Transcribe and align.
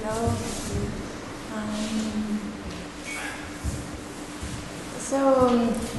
Hello. 0.00 0.28
Um, 1.54 2.38
so 4.98 5.50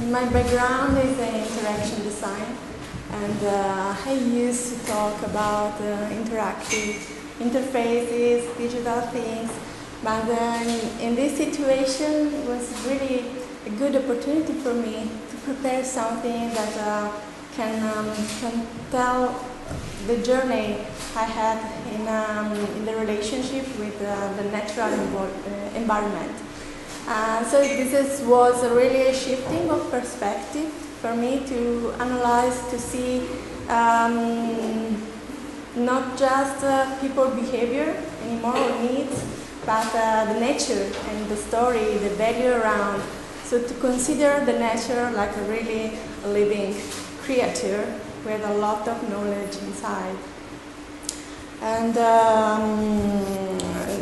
my 0.08 0.24
background 0.30 0.96
is 0.96 1.18
in 1.18 1.34
interaction 1.34 2.02
design, 2.04 2.56
and 3.12 3.44
uh, 3.44 3.94
I 4.06 4.12
used 4.12 4.72
to 4.72 4.86
talk 4.86 5.22
about 5.22 5.74
uh, 5.82 6.08
interactive 6.16 6.96
interfaces, 7.40 8.56
digital 8.56 9.02
things. 9.12 9.50
But 10.02 10.24
then 10.24 10.80
in 11.00 11.14
this 11.14 11.36
situation, 11.36 12.32
it 12.32 12.48
was 12.48 12.72
really 12.86 13.26
a 13.66 13.70
good 13.70 13.96
opportunity 13.96 14.54
for 14.54 14.72
me 14.72 15.10
to 15.30 15.36
prepare 15.44 15.84
something 15.84 16.48
that 16.54 16.78
uh, 16.78 17.12
can 17.54 17.76
um, 17.96 18.16
can 18.40 18.66
tell 18.90 19.44
the 20.06 20.16
journey 20.22 20.86
I 21.16 21.24
had 21.24 21.58
in, 21.92 22.06
um, 22.08 22.52
in 22.76 22.84
the 22.84 22.94
relationship 22.96 23.66
with 23.78 24.00
uh, 24.02 24.32
the 24.34 24.44
natural 24.50 24.92
uh, 25.18 25.76
environment. 25.76 26.36
Uh, 27.08 27.44
so 27.44 27.60
this 27.60 27.92
is, 27.92 28.26
was 28.26 28.62
a 28.62 28.72
really 28.74 29.08
a 29.08 29.14
shifting 29.14 29.70
of 29.70 29.90
perspective 29.90 30.70
for 31.00 31.16
me 31.16 31.44
to 31.46 31.92
analyze, 31.98 32.60
to 32.70 32.78
see 32.78 33.26
um, 33.68 35.02
not 35.74 36.16
just 36.16 36.62
uh, 36.62 36.98
people 37.00 37.28
behavior 37.30 38.00
anymore 38.24 38.56
or 38.56 38.82
needs, 38.82 39.24
but 39.66 39.90
uh, 39.94 40.32
the 40.32 40.38
nature 40.38 40.90
and 41.08 41.28
the 41.28 41.36
story, 41.36 41.98
the 41.98 42.10
value 42.10 42.52
around. 42.52 43.02
So 43.44 43.60
to 43.60 43.74
consider 43.74 44.44
the 44.44 44.58
nature 44.58 45.10
like 45.10 45.36
a 45.36 45.42
really 45.42 45.98
living 46.24 46.76
creature 47.22 48.00
with 48.24 48.44
a 48.44 48.54
lot 48.54 48.86
of 48.86 49.10
knowledge 49.10 49.56
inside. 49.56 50.16
And, 51.62 51.96
um, 51.98 52.78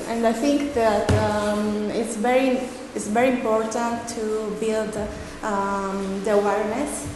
and 0.08 0.24
I 0.24 0.32
think 0.32 0.74
that 0.74 1.10
um, 1.12 1.90
it's, 1.90 2.14
very, 2.14 2.60
it's 2.94 3.08
very 3.08 3.30
important 3.30 4.08
to 4.10 4.56
build 4.60 4.96
um, 5.42 6.22
the 6.22 6.34
awareness 6.34 7.08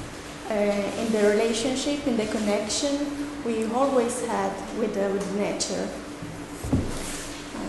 uh, 0.50 0.54
in 0.54 1.12
the 1.12 1.28
relationship, 1.30 2.04
in 2.08 2.16
the 2.16 2.26
connection 2.26 3.22
we 3.44 3.64
always 3.66 4.26
had 4.26 4.52
with, 4.78 4.96
uh, 4.96 5.10
with 5.12 5.36
nature. 5.36 5.88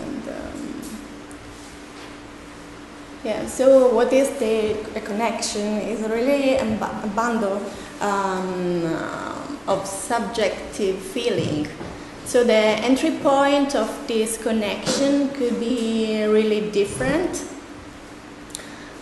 And, 0.02 0.28
um, 0.28 0.82
yeah, 3.22 3.46
so 3.46 3.94
what 3.94 4.12
is 4.12 4.30
the 4.38 5.00
connection? 5.00 5.78
Is 5.78 6.00
really 6.08 6.56
a 6.56 6.64
bundle 7.14 7.62
um, 8.00 9.58
of 9.68 9.86
subjective 9.86 10.98
feeling. 10.98 11.68
So 12.26 12.42
the 12.42 12.52
entry 12.52 13.12
point 13.22 13.76
of 13.76 14.08
this 14.08 14.38
connection 14.42 15.28
could 15.30 15.60
be 15.60 16.24
really 16.24 16.70
different. 16.70 17.44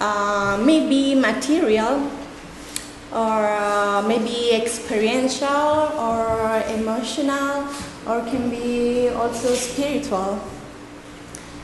Uh, 0.00 0.60
maybe 0.64 1.14
material, 1.14 2.10
or 3.12 3.46
uh, 3.46 4.02
maybe 4.06 4.52
experiential, 4.52 5.92
or 5.96 6.62
emotional, 6.74 7.68
or 8.06 8.20
can 8.28 8.50
be 8.50 9.08
also 9.10 9.54
spiritual. 9.54 10.40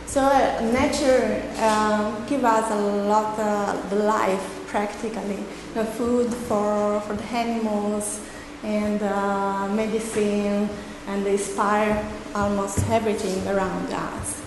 So 0.06 0.22
uh, 0.22 0.60
nature 0.72 1.42
uh, 1.58 2.24
give 2.26 2.44
us 2.44 2.70
a 2.70 2.80
lot 3.08 3.38
of 3.38 3.92
life 3.92 4.64
practically 4.68 5.42
the 5.74 5.84
food 5.84 6.32
for, 6.32 7.00
for 7.00 7.14
the 7.14 7.24
animals 7.24 8.20
and 8.62 9.02
uh, 9.02 9.68
medicine 9.68 10.68
and 11.08 11.24
they 11.24 11.32
inspire 11.32 12.04
almost 12.34 12.78
everything 12.90 13.46
around 13.48 13.90
us. 13.92 14.42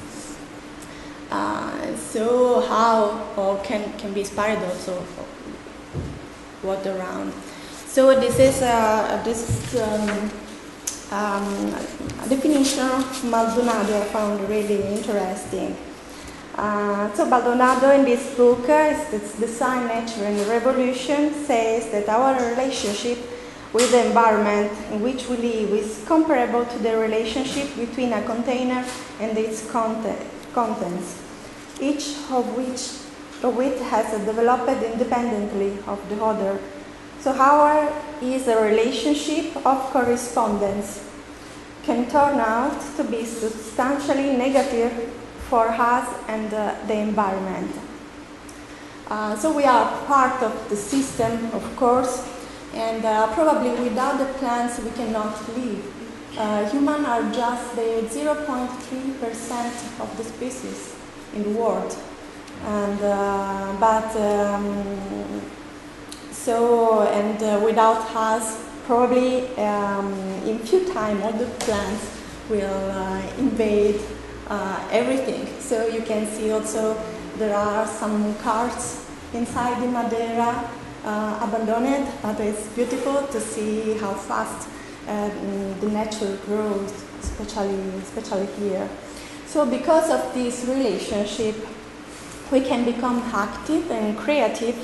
Uh, 1.29 1.95
so 1.97 2.61
how 2.61 3.27
or 3.35 3.57
can, 3.63 3.91
can 3.97 4.13
be 4.13 4.21
inspired 4.21 4.63
also 4.63 4.93
what 6.61 6.85
around. 6.85 7.33
So 7.87 8.19
this 8.19 8.39
is 8.39 8.61
uh, 8.61 9.21
this 9.25 9.75
um, 9.75 10.31
um, 11.11 11.71
definition 12.29 12.85
of 12.85 13.23
Maldonado 13.25 13.99
I 13.99 14.05
found 14.05 14.47
really 14.47 14.81
interesting. 14.83 15.75
Uh, 16.55 17.11
so 17.13 17.25
Maldonado 17.25 17.91
in 17.91 18.05
this 18.05 18.35
book, 18.35 18.69
uh, 18.69 18.93
it's 19.11 19.39
Design, 19.39 19.87
Nature 19.87 20.25
and 20.25 20.47
Revolution, 20.47 21.33
says 21.45 21.89
that 21.91 22.07
our 22.07 22.35
relationship 22.51 23.17
with 23.73 23.91
the 23.91 24.05
environment 24.05 24.71
in 24.91 25.01
which 25.01 25.27
we 25.29 25.37
live 25.37 25.69
is 25.71 26.03
comparable 26.07 26.65
to 26.65 26.77
the 26.79 26.97
relationship 26.97 27.73
between 27.75 28.11
a 28.13 28.21
container 28.23 28.85
and 29.19 29.37
its 29.37 29.69
content, 29.71 30.19
contents, 30.53 31.21
each 31.79 32.15
of 32.29 32.45
which 32.57 33.01
of 33.43 33.55
which 33.55 33.79
has 33.89 34.05
developed 34.25 34.69
independently 34.83 35.77
of 35.87 35.97
the 36.09 36.23
other. 36.23 36.59
So 37.21 37.31
our 37.33 37.91
is 38.21 38.47
a 38.47 38.61
relationship 38.61 39.55
of 39.65 39.77
correspondence 39.91 41.07
can 41.83 42.09
turn 42.09 42.39
out 42.39 42.79
to 42.97 43.03
be 43.03 43.25
substantially 43.25 44.37
negative 44.37 44.91
for 45.49 45.67
us 45.67 46.07
and 46.27 46.53
uh, 46.53 46.75
the 46.85 46.93
environment. 46.93 47.71
Uh, 49.07 49.35
so 49.35 49.51
we 49.51 49.63
are 49.63 50.05
part 50.05 50.41
of 50.43 50.69
the 50.69 50.75
system, 50.75 51.49
of 51.53 51.75
course, 51.75 52.23
and 52.73 53.03
uh, 53.03 53.33
probably 53.33 53.71
without 53.83 54.17
the 54.17 54.25
plants 54.39 54.79
we 54.79 54.91
cannot 54.91 55.35
live. 55.57 55.85
Uh, 56.37 56.69
humans 56.69 57.05
are 57.05 57.23
just 57.31 57.75
the 57.75 58.07
0.3% 58.09 59.99
of 59.99 60.17
the 60.17 60.23
species 60.23 60.95
in 61.33 61.43
the 61.43 61.49
world, 61.49 61.95
and 62.65 63.01
uh, 63.01 63.75
but 63.79 64.15
um, 64.15 65.41
so 66.31 67.01
and 67.01 67.43
uh, 67.43 67.59
without 67.63 68.15
us, 68.15 68.63
probably 68.85 69.47
um, 69.57 70.13
in 70.45 70.59
few 70.59 70.85
time 70.93 71.21
all 71.23 71.33
the 71.33 71.47
plants 71.65 72.17
will 72.49 72.91
invade 73.37 73.99
uh, 74.47 74.87
everything. 74.91 75.47
So 75.59 75.87
you 75.87 76.01
can 76.01 76.25
see 76.27 76.51
also 76.51 76.97
there 77.37 77.55
are 77.55 77.85
some 77.87 78.35
cars 78.35 79.05
inside 79.33 79.81
the 79.81 79.87
Madeira 79.87 80.69
uh, 81.03 81.39
abandoned, 81.41 82.07
but 82.21 82.39
it's 82.39 82.67
beautiful 82.69 83.27
to 83.27 83.39
see 83.39 83.97
how 83.97 84.13
fast 84.13 84.69
uh, 85.07 85.29
the 85.79 85.89
nature 85.89 86.37
grows, 86.45 86.91
especially, 87.21 87.79
especially 87.99 88.47
here. 88.59 88.87
So 89.45 89.65
because 89.65 90.09
of 90.09 90.33
this 90.33 90.65
relationship, 90.65 91.55
we 92.51 92.61
can 92.61 92.85
become 92.85 93.19
active 93.33 93.89
and 93.91 94.17
creative 94.17 94.77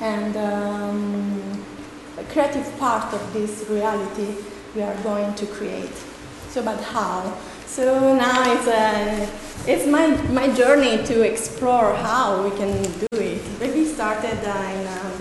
and 0.00 0.36
um, 0.36 1.64
a 2.18 2.24
creative 2.24 2.78
part 2.78 3.12
of 3.14 3.32
this 3.32 3.64
reality 3.68 4.34
we 4.74 4.82
are 4.82 4.96
going 5.02 5.34
to 5.34 5.46
create. 5.46 5.94
So, 6.50 6.62
but 6.62 6.80
how? 6.82 7.36
So 7.66 8.14
now 8.16 8.52
it's, 8.52 8.66
uh, 8.66 9.26
it's 9.66 9.86
my, 9.86 10.08
my 10.32 10.48
journey 10.54 11.04
to 11.04 11.22
explore 11.22 11.94
how 11.94 12.42
we 12.42 12.50
can 12.56 12.82
do 12.82 13.18
it. 13.18 13.42
Maybe 13.60 13.84
started 13.84 14.38
uh, 14.44 14.72
in 14.72 14.86
um, 14.86 15.15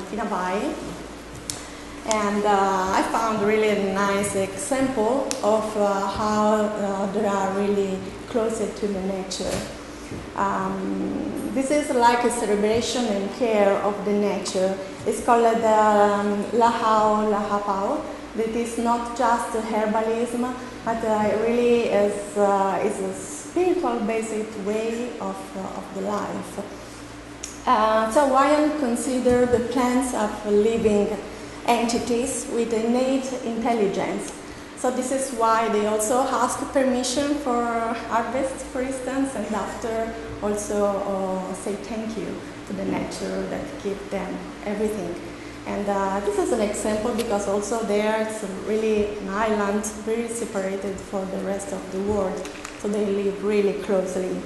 And 2.08 2.46
uh, 2.46 2.92
I 2.94 3.02
found 3.12 3.42
really 3.42 3.70
a 3.70 3.94
nice 3.94 4.36
example 4.36 5.28
of 5.44 5.66
uh, 5.76 6.08
how 6.08 6.66
uh, 6.66 7.12
they 7.14 7.26
are 7.26 7.52
really 7.54 7.98
closer 8.28 8.68
to 8.68 8.88
the 8.88 9.02
nature. 9.02 9.58
Um, 10.36 11.52
this 11.54 11.72
is 11.72 11.90
like 11.90 12.24
a 12.24 12.30
celebration 12.30 13.06
and 13.06 13.34
care 13.36 13.72
of 13.84 14.06
the 14.06 14.12
nature. 14.12 14.78
It's 15.08 15.24
called 15.24 15.46
the 15.46 15.80
um, 15.80 16.44
La'au 16.52 17.32
Lapa'au. 17.32 18.04
That 18.36 18.50
is 18.50 18.78
not 18.78 19.18
just 19.18 19.54
herbalism, 19.54 20.54
but 20.84 21.04
uh, 21.04 21.38
really 21.42 21.84
is, 21.84 22.38
uh, 22.38 22.84
is 22.84 23.00
a 23.00 23.14
spiritual 23.14 24.00
basic 24.02 24.46
way 24.66 25.10
of, 25.22 25.38
uh, 25.58 25.80
of 25.80 25.96
the 25.96 26.02
life. 26.02 26.95
Uh, 27.66 28.12
so 28.12 28.32
Wayne 28.32 28.78
consider 28.78 29.48
the 29.48 29.60
plants 29.74 30.14
as 30.14 30.46
living 30.46 31.18
entities 31.66 32.48
with 32.54 32.72
innate 32.72 33.26
intelligence. 33.44 34.32
So 34.78 34.92
this 34.92 35.12
is 35.12 35.32
why 35.40 35.70
they 35.70 35.88
also 35.88 36.20
ask 36.20 36.60
permission 36.72 37.34
for 37.36 37.66
harvest, 38.10 38.66
for 38.68 38.82
instance, 38.82 39.34
and 39.34 39.48
after 39.56 40.14
also 40.44 40.86
uh, 40.86 41.54
say 41.56 41.74
thank 41.74 42.16
you 42.16 42.28
to 42.68 42.74
the 42.74 42.86
nature 42.86 43.42
that 43.50 43.66
give 43.82 43.98
them 44.12 44.38
everything. 44.66 45.16
And 45.66 45.90
uh, 45.90 46.20
this 46.20 46.38
is 46.38 46.52
an 46.52 46.62
example 46.62 47.16
because 47.16 47.48
also 47.48 47.82
there 47.86 48.28
it's 48.28 48.44
really 48.68 49.18
an 49.18 49.30
island 49.30 49.86
very 50.06 50.28
separated 50.28 50.96
from 51.10 51.28
the 51.32 51.40
rest 51.40 51.74
of 51.74 51.82
the 51.92 52.02
world. 52.02 52.38
So 52.78 52.88
they 52.90 53.08
live 53.08 53.44
really 53.44 53.82
closely. 53.82 54.40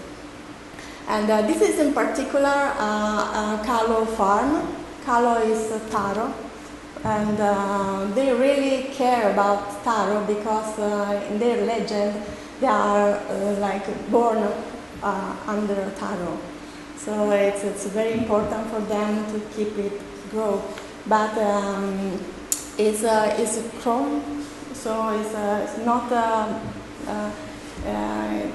And 1.10 1.28
uh, 1.32 1.42
this 1.42 1.60
is 1.62 1.80
in 1.80 1.92
particular 1.92 2.72
uh, 2.78 3.64
Kalo 3.66 4.06
farm. 4.06 4.76
Kalo 5.04 5.42
is 5.42 5.82
taro. 5.90 6.32
And 7.04 7.40
uh, 7.40 8.06
they 8.14 8.32
really 8.32 8.94
care 8.94 9.32
about 9.32 9.84
taro 9.84 10.24
because 10.26 10.78
uh, 10.78 11.28
in 11.32 11.40
their 11.40 11.66
legend 11.66 12.22
they 12.62 12.68
are 12.68 13.14
uh, 13.16 13.56
like 13.60 13.88
born 14.12 14.38
uh, 15.02 15.36
under 15.48 15.92
taro. 15.98 16.38
So 16.98 17.32
it's, 17.32 17.64
it's 17.64 17.88
very 17.88 18.14
important 18.14 18.70
for 18.70 18.82
them 18.82 19.26
to 19.34 19.40
keep 19.56 19.76
it 19.80 20.00
grow. 20.30 20.62
But 21.08 21.36
um, 21.40 22.20
it's, 22.78 23.04
uh, 23.04 23.36
it's 23.40 23.58
a 23.58 23.64
corm, 23.82 24.22
so 24.74 25.10
it's, 25.20 25.34
uh, 25.34 25.68
it's 25.68 25.84
not, 25.84 26.12
uh, 26.12 26.60
uh, 27.08 27.32
uh, 27.88 28.48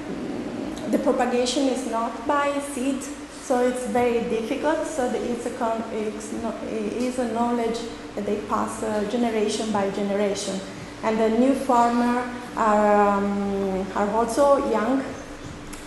the 0.91 0.99
propagation 0.99 1.63
is 1.63 1.87
not 1.87 2.27
by 2.27 2.59
seed, 2.73 3.01
so 3.41 3.65
it's 3.67 3.85
very 3.87 4.21
difficult. 4.29 4.85
So 4.87 5.09
it's 5.13 5.45
a, 5.45 5.83
it's, 5.93 7.19
a 7.19 7.31
knowledge 7.33 7.79
that 8.15 8.25
they 8.25 8.37
pass 8.49 8.83
uh, 8.83 9.03
generation 9.09 9.71
by 9.71 9.89
generation. 9.91 10.59
And 11.03 11.19
the 11.19 11.29
new 11.29 11.53
farmer 11.53 12.29
are, 12.55 13.17
um, 13.17 13.85
are 13.95 14.09
also 14.11 14.69
young, 14.71 15.03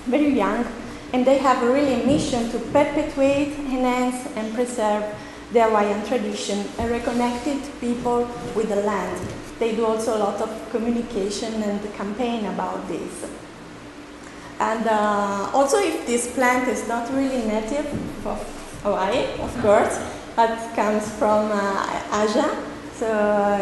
very 0.06 0.30
young, 0.30 0.64
and 1.12 1.26
they 1.26 1.38
have 1.38 1.62
really 1.62 2.02
a 2.02 2.06
mission 2.06 2.50
to 2.50 2.58
perpetuate, 2.58 3.58
enhance, 3.58 4.26
and 4.36 4.54
preserve 4.54 5.04
the 5.52 5.64
Hawaiian 5.64 6.04
tradition 6.06 6.66
and 6.78 6.90
reconnected 6.90 7.58
people 7.80 8.28
with 8.54 8.68
the 8.68 8.76
land. 8.76 9.26
They 9.58 9.74
do 9.74 9.86
also 9.86 10.16
a 10.16 10.20
lot 10.20 10.40
of 10.40 10.70
communication 10.70 11.62
and 11.62 11.82
campaign 11.94 12.44
about 12.46 12.86
this. 12.86 13.26
And 14.60 14.86
uh, 14.88 15.50
also, 15.54 15.78
if 15.78 16.04
this 16.06 16.34
plant 16.34 16.68
is 16.68 16.88
not 16.88 17.08
really 17.12 17.46
native 17.46 17.86
of 18.26 18.42
Hawaii, 18.82 19.26
of 19.40 19.56
course, 19.62 20.00
but 20.34 20.50
comes 20.74 21.08
from 21.14 21.50
uh, 21.52 22.24
Asia, 22.26 22.50
so 22.94 23.06
uh, 23.06 23.58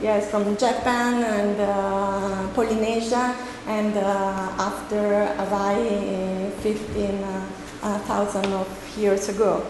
yes, 0.00 0.30
from 0.30 0.56
Japan 0.56 1.22
and 1.22 1.60
uh, 1.60 2.48
Polynesia, 2.54 3.36
and 3.66 3.94
uh, 3.94 4.48
after 4.58 5.26
Hawaii, 5.36 6.50
15,000 6.62 8.52
of 8.54 8.96
years 8.96 9.28
ago. 9.28 9.66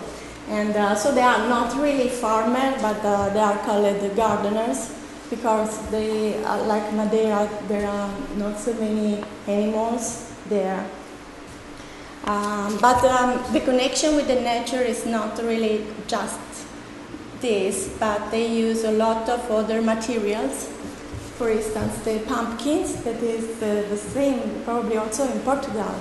And 0.48 0.96
so 0.96 1.12
they 1.12 1.22
are 1.22 1.48
not 1.48 1.74
really 1.82 2.08
farmers, 2.08 2.80
but 2.80 3.02
they 3.34 3.40
are 3.40 3.58
called 3.58 4.00
the 4.00 4.08
gardeners 4.14 4.94
because 5.30 5.78
they, 5.90 6.42
uh, 6.44 6.64
like 6.64 6.92
Madeira, 6.92 7.48
there 7.68 7.86
are 7.88 8.10
not 8.36 8.58
so 8.58 8.72
many 8.74 9.22
animals 9.46 10.32
there. 10.48 10.86
Um, 12.24 12.78
but 12.80 13.02
um, 13.04 13.40
the 13.52 13.60
connection 13.60 14.16
with 14.16 14.26
the 14.26 14.40
nature 14.40 14.82
is 14.82 15.06
not 15.06 15.38
really 15.38 15.84
just 16.06 16.40
this, 17.40 17.94
but 17.98 18.30
they 18.30 18.46
use 18.46 18.84
a 18.84 18.92
lot 18.92 19.28
of 19.28 19.50
other 19.50 19.80
materials. 19.80 20.68
For 21.36 21.50
instance, 21.50 21.96
the 22.04 22.18
pumpkins, 22.26 23.02
that 23.04 23.22
is 23.22 23.58
the, 23.60 23.86
the 23.88 23.96
same 23.96 24.62
probably 24.64 24.96
also 24.96 25.30
in 25.30 25.40
Portugal, 25.40 25.94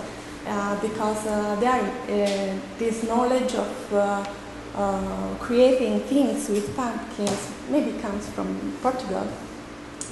uh, 0.47 0.81
because 0.81 1.25
uh, 1.27 1.55
there 1.59 1.81
uh, 1.81 2.59
this 2.79 3.03
knowledge 3.03 3.53
of 3.53 3.93
uh, 4.77 4.81
uh, 4.81 5.35
creating 5.39 5.99
things 6.01 6.49
with 6.49 6.75
pumpkins 6.75 7.51
maybe 7.69 7.97
comes 7.99 8.29
from 8.29 8.47
Portugal, 8.81 9.27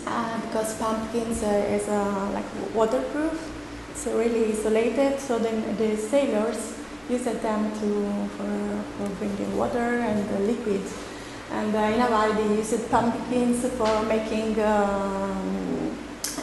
uh, 0.08 0.42
because 0.42 0.76
pumpkins 0.78 1.44
is 1.44 1.88
like 2.34 2.46
waterproof, 2.74 3.38
so 3.94 4.18
really 4.18 4.52
isolated. 4.52 5.20
So 5.20 5.38
then 5.40 5.78
the 5.78 5.96
sailors 5.96 6.74
used 7.10 7.26
them 7.26 7.72
to 7.80 8.30
for, 8.36 8.84
for 8.98 9.10
bringing 9.20 9.56
water 9.56 10.00
and 10.00 10.48
liquids. 10.48 10.94
And 11.52 11.76
uh, 11.76 11.80
in 11.80 12.00
Hawaii, 12.00 12.34
they 12.34 12.56
used 12.56 12.90
pumpkins 12.90 13.66
for 13.78 14.02
making 14.04 14.60
um, 14.64 15.96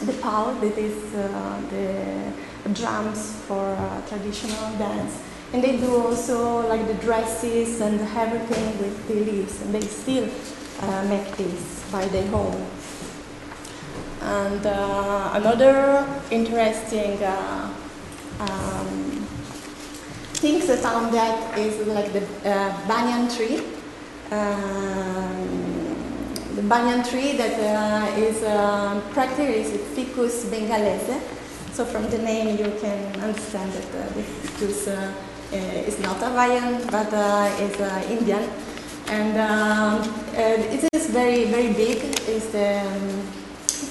the 0.05 0.13
pau, 0.21 0.53
that 0.61 0.77
is 0.77 1.13
uh, 1.13 1.61
the 1.69 2.71
drums 2.73 3.33
for 3.47 3.75
uh, 3.75 4.01
traditional 4.07 4.77
dance. 4.77 5.19
And 5.53 5.63
they 5.63 5.77
do 5.77 5.95
also 5.95 6.67
like 6.67 6.87
the 6.87 6.95
dresses 6.95 7.79
and 7.79 8.01
everything 8.17 8.77
with 8.79 9.07
the 9.07 9.13
leaves, 9.13 9.61
and 9.61 9.71
they 9.71 9.81
still 9.81 10.27
uh, 10.81 11.05
make 11.05 11.37
this 11.37 11.85
by 11.91 12.07
their 12.07 12.25
home. 12.27 12.65
And 14.19 14.65
uh, 14.65 15.29
another 15.33 16.07
interesting 16.31 17.21
uh, 17.23 17.71
um, 18.39 19.27
things 20.41 20.65
found 20.81 21.13
that 21.13 21.55
is 21.59 21.85
like 21.85 22.11
the 22.13 22.21
banyan 22.89 23.29
tree. 23.29 23.61
Um, 24.31 25.93
the 26.55 26.63
banyan 26.63 27.03
tree 27.03 27.37
that 27.37 27.59
uh, 27.59 28.17
is 28.17 28.41
uh, 28.41 28.99
practically 29.11 29.61
is 29.61 29.69
Ficus 29.93 30.45
bengalese. 30.45 31.21
So 31.73 31.85
from 31.85 32.09
the 32.09 32.17
name 32.17 32.57
you 32.57 32.71
can 32.79 33.21
understand 33.21 33.71
that 33.73 33.89
uh, 33.95 34.13
the 34.13 34.21
ficus 34.23 34.87
is 35.53 35.99
not 35.99 36.17
Hawaiian 36.17 36.85
but 36.91 37.07
is 37.59 37.75
Indian. 38.09 38.49
And 39.07 39.37
um, 39.37 40.23
it 40.35 40.89
is 40.93 41.09
very, 41.09 41.45
very 41.45 41.73
big. 41.73 41.97
It's 42.27 42.47
the, 42.47 42.79
um, 42.79 43.27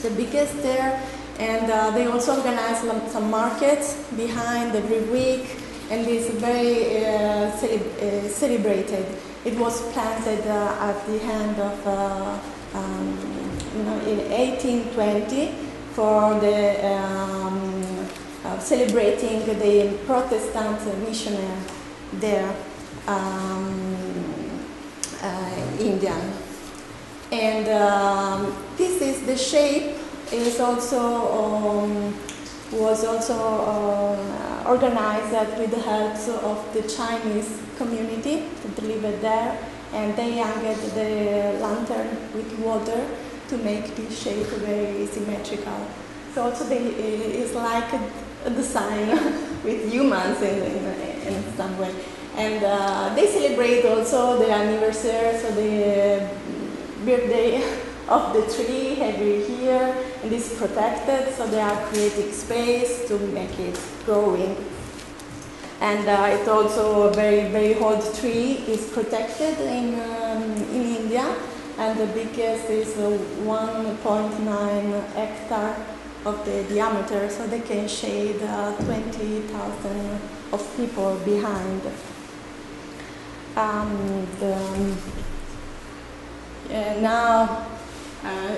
the 0.03 0.11
biggest 0.17 0.62
there. 0.62 1.00
And 1.38 1.94
they 1.94 2.06
also 2.06 2.37
organize 2.37 2.81
some 3.12 3.31
markets 3.31 4.03
behind 4.17 4.75
every 4.75 5.00
week 5.11 5.62
and 5.93 6.06
it's 6.09 6.29
very 6.41 7.05
uh, 7.05 7.50
cele- 7.56 7.93
uh, 8.00 8.29
celebrated. 8.29 9.05
It 9.44 9.58
was 9.58 9.82
planted 9.93 10.41
uh, 10.47 10.88
at 10.88 11.06
the 11.06 11.20
end 11.20 11.58
of, 11.61 11.87
um, 12.75 13.19
you 13.76 13.82
know, 13.85 13.99
in 14.08 14.19
1820 14.31 15.53
for 15.93 16.41
the 16.41 16.81
um, 16.87 17.72
celebrating 18.61 19.41
the 19.59 19.99
Protestant 20.07 20.81
missionary 21.09 21.59
there, 22.15 22.55
um, 23.07 23.97
Indian. 25.79 26.33
And 27.31 27.69
um, 27.69 28.55
this 28.77 29.01
is 29.01 29.25
the 29.27 29.37
shape 29.37 29.97
is 30.33 30.61
also 30.61 31.01
um, 31.01 32.15
was 32.73 33.05
also 33.05 33.35
uh, 33.35 34.65
organized 34.67 35.59
with 35.59 35.71
the 35.71 35.81
help 35.81 36.15
of 36.43 36.73
the 36.73 36.83
Chinese 36.83 37.61
community 37.77 38.49
that 38.63 38.83
lived 38.83 39.21
there, 39.21 39.59
and 39.93 40.17
they 40.17 40.39
hung 40.39 40.63
the 40.63 41.59
lantern 41.61 42.09
with 42.35 42.59
water 42.59 43.07
to 43.49 43.59
make 43.59 43.95
this 43.95 44.23
shape 44.23 44.47
very 44.47 45.07
symmetrical. 45.07 45.87
So 46.35 46.45
also 46.45 46.65
they, 46.65 46.79
it's 46.79 47.55
like 47.55 47.93
design 48.50 49.09
with 49.65 49.93
humans 49.93 50.41
in, 50.43 50.62
in, 50.62 51.34
in, 51.34 51.56
some 51.56 51.79
way. 51.79 51.94
And 52.37 52.65
uh, 52.65 53.15
they 53.15 53.27
celebrate 53.27 53.84
also 53.84 54.39
the 54.39 54.51
anniversary, 54.51 55.39
so 55.39 55.51
the 55.53 56.29
birthday 57.05 57.63
of 58.08 58.32
the 58.34 58.43
tree 58.55 59.01
every 59.01 59.46
year 59.46 59.94
and 60.22 60.32
it's 60.32 60.56
protected 60.58 61.32
so 61.34 61.46
they 61.46 61.61
are 61.61 61.87
creating 61.87 62.32
space 62.32 63.06
to 63.08 63.19
make 63.29 63.58
it 63.58 63.79
growing 64.05 64.56
and 65.81 66.08
uh, 66.08 66.29
it's 66.32 66.49
also 66.49 67.08
a 67.08 67.13
very 67.15 67.49
very 67.51 67.75
old 67.77 68.03
tree 68.17 68.65
is 68.67 68.91
protected 68.91 69.58
in, 69.61 69.99
um, 70.01 70.43
in 70.77 70.96
India 70.96 71.34
and 71.79 71.99
the 71.99 72.06
biggest 72.06 72.69
is 72.70 72.96
uh, 72.99 73.19
1.9 73.44 75.13
hectare 75.15 75.77
of 76.24 76.44
the 76.44 76.64
diameter 76.64 77.29
so 77.29 77.46
they 77.46 77.60
can 77.60 77.88
shade 77.88 78.41
uh, 78.43 78.74
20,000 78.76 80.20
of 80.52 80.76
people 80.76 81.17
behind 81.24 81.82
um, 83.56 84.26
the, 84.38 84.56
now 87.00 87.67
uh, 88.24 88.56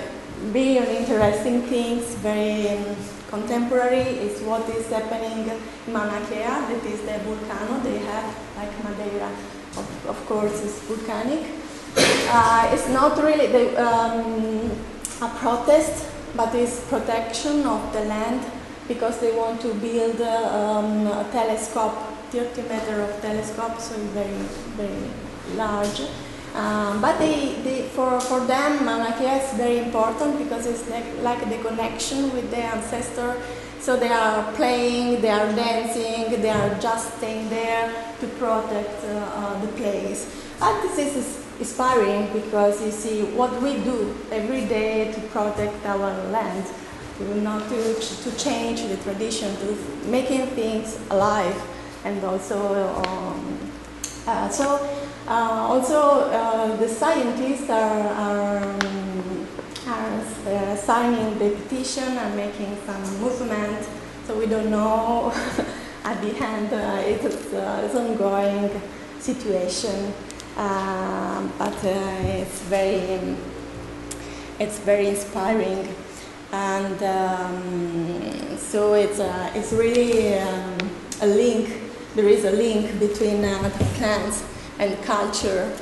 very 0.53 0.97
interesting 0.97 1.63
things, 1.63 2.15
very 2.17 2.69
um, 2.69 2.97
contemporary, 3.29 4.03
is 4.21 4.43
what 4.43 4.69
is 4.69 4.89
happening 4.89 5.49
in 5.49 5.93
Mauna 5.93 6.21
Kea, 6.27 6.45
that 6.45 6.85
is 6.85 7.01
the 7.01 7.19
volcano 7.25 7.81
they 7.81 7.99
have, 7.99 8.37
like 8.57 8.85
Madeira, 8.85 9.31
of, 9.77 10.07
of 10.07 10.27
course, 10.27 10.63
is 10.63 10.79
volcanic. 10.83 11.47
Uh, 11.97 12.71
it's 12.73 12.89
not 12.89 13.17
really 13.23 13.47
the, 13.47 13.83
um, 13.83 14.71
a 15.23 15.29
protest, 15.39 16.07
but 16.37 16.55
it's 16.55 16.81
protection 16.89 17.65
of 17.67 17.93
the 17.93 18.01
land 18.01 18.45
because 18.89 19.19
they 19.21 19.33
want 19.33 19.61
to 19.63 19.73
build 19.75 20.21
um, 20.21 21.07
a 21.07 21.27
telescope, 21.33 21.97
30 22.31 22.63
meter 22.63 23.01
of 23.03 23.21
telescope, 23.23 23.81
so 23.81 23.95
it's 23.95 24.13
very, 24.13 24.43
very 24.77 25.11
large. 25.57 26.01
Um, 26.55 27.01
but 27.01 27.19
they, 27.19 27.55
they, 27.65 27.83
for, 27.89 28.21
for 28.21 28.41
them, 28.47 28.85
Mauna 28.85 29.11
is 29.17 29.53
very 29.55 29.79
important 29.79 30.39
because 30.39 30.67
it's 30.67 30.89
like, 30.89 31.05
like 31.23 31.41
the 31.49 31.59
connection 31.69 32.33
with 32.33 32.51
their 32.51 32.73
ancestor. 32.73 33.37
So 33.81 33.97
they 33.97 34.09
are 34.09 34.53
playing, 34.53 35.21
they 35.21 35.31
are 35.31 35.53
dancing, 35.53 36.41
they 36.41 36.51
are 36.51 36.79
just 36.79 37.17
staying 37.19 37.49
there 37.51 37.93
to 38.21 38.27
protect 38.39 39.05
uh, 39.05 39.09
uh, 39.09 39.61
the 39.61 39.69
place. 39.73 40.31
But 40.61 40.81
this 40.83 41.17
is 41.17 41.44
inspiring 41.59 42.33
because 42.33 42.85
you 42.85 42.91
see 42.91 43.23
what 43.37 43.51
we 43.63 43.75
do 43.85 44.15
every 44.31 44.65
day 44.67 45.13
to 45.13 45.21
protect 45.29 45.85
our 45.87 46.13
land. 46.31 46.65
to 47.19 47.35
not 47.43 47.69
to, 47.69 47.95
to 47.95 48.37
change 48.37 48.83
the 48.83 48.97
tradition, 48.99 49.55
to 49.57 49.77
making 50.11 50.47
things 50.49 50.99
alive, 51.11 51.55
and 52.05 52.23
also 52.25 52.59
um, 53.07 53.71
uh, 54.27 54.49
so 54.49 54.77
uh, 55.29 55.69
also 55.69 56.29
uh, 56.31 56.77
the 56.77 56.89
scientists 56.89 57.71
are, 57.71 58.09
are, 58.09 58.77
are 59.87 60.21
uh, 60.47 60.77
signing 60.77 61.39
the 61.39 61.51
petition 61.51 62.19
and 62.19 62.37
making 62.37 62.77
some 62.85 63.03
movement. 63.21 63.87
So 64.27 64.39
we 64.39 64.47
don't 64.47 64.71
know 64.71 65.31
at 66.05 66.21
the 66.21 66.35
end 66.43 66.73
uh, 66.73 67.03
it's, 67.05 67.53
it's 67.53 67.95
ongoing 67.95 68.71
situation, 69.21 70.13
but 70.57 71.85
it's 71.85 72.61
very 72.63 73.37
it's 74.59 74.79
very 74.79 75.09
inspiring. 75.09 75.89
And 76.53 77.03
um, 77.03 78.57
so 78.57 78.95
it's, 78.95 79.19
uh, 79.19 79.51
it's 79.55 79.73
really 79.73 80.39
um, 80.39 80.79
a 81.21 81.27
link, 81.27 81.81
there 82.15 82.29
is 82.29 82.45
a 82.45 82.53
link 82.53 82.99
between 83.01 83.45
uh, 83.45 83.71
plants 83.97 84.45
and 84.79 85.03
culture. 85.03 85.77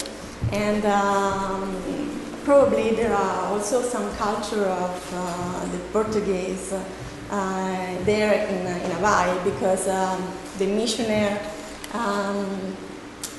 And 0.50 0.85
um, 0.87 2.21
probably 2.45 2.95
there 2.95 3.12
are 3.14 3.52
also 3.52 3.83
some 3.83 4.11
culture 4.17 4.64
of 4.64 5.12
uh, 5.14 5.67
the 5.67 5.79
Portuguese 5.93 6.73
uh, 6.73 8.05
there 8.05 8.33
in, 8.49 8.67
in 8.67 8.91
Hawaii 8.93 9.38
because 9.45 9.88
um, 9.88 10.23
the 10.59 10.67
missionary 10.67 11.38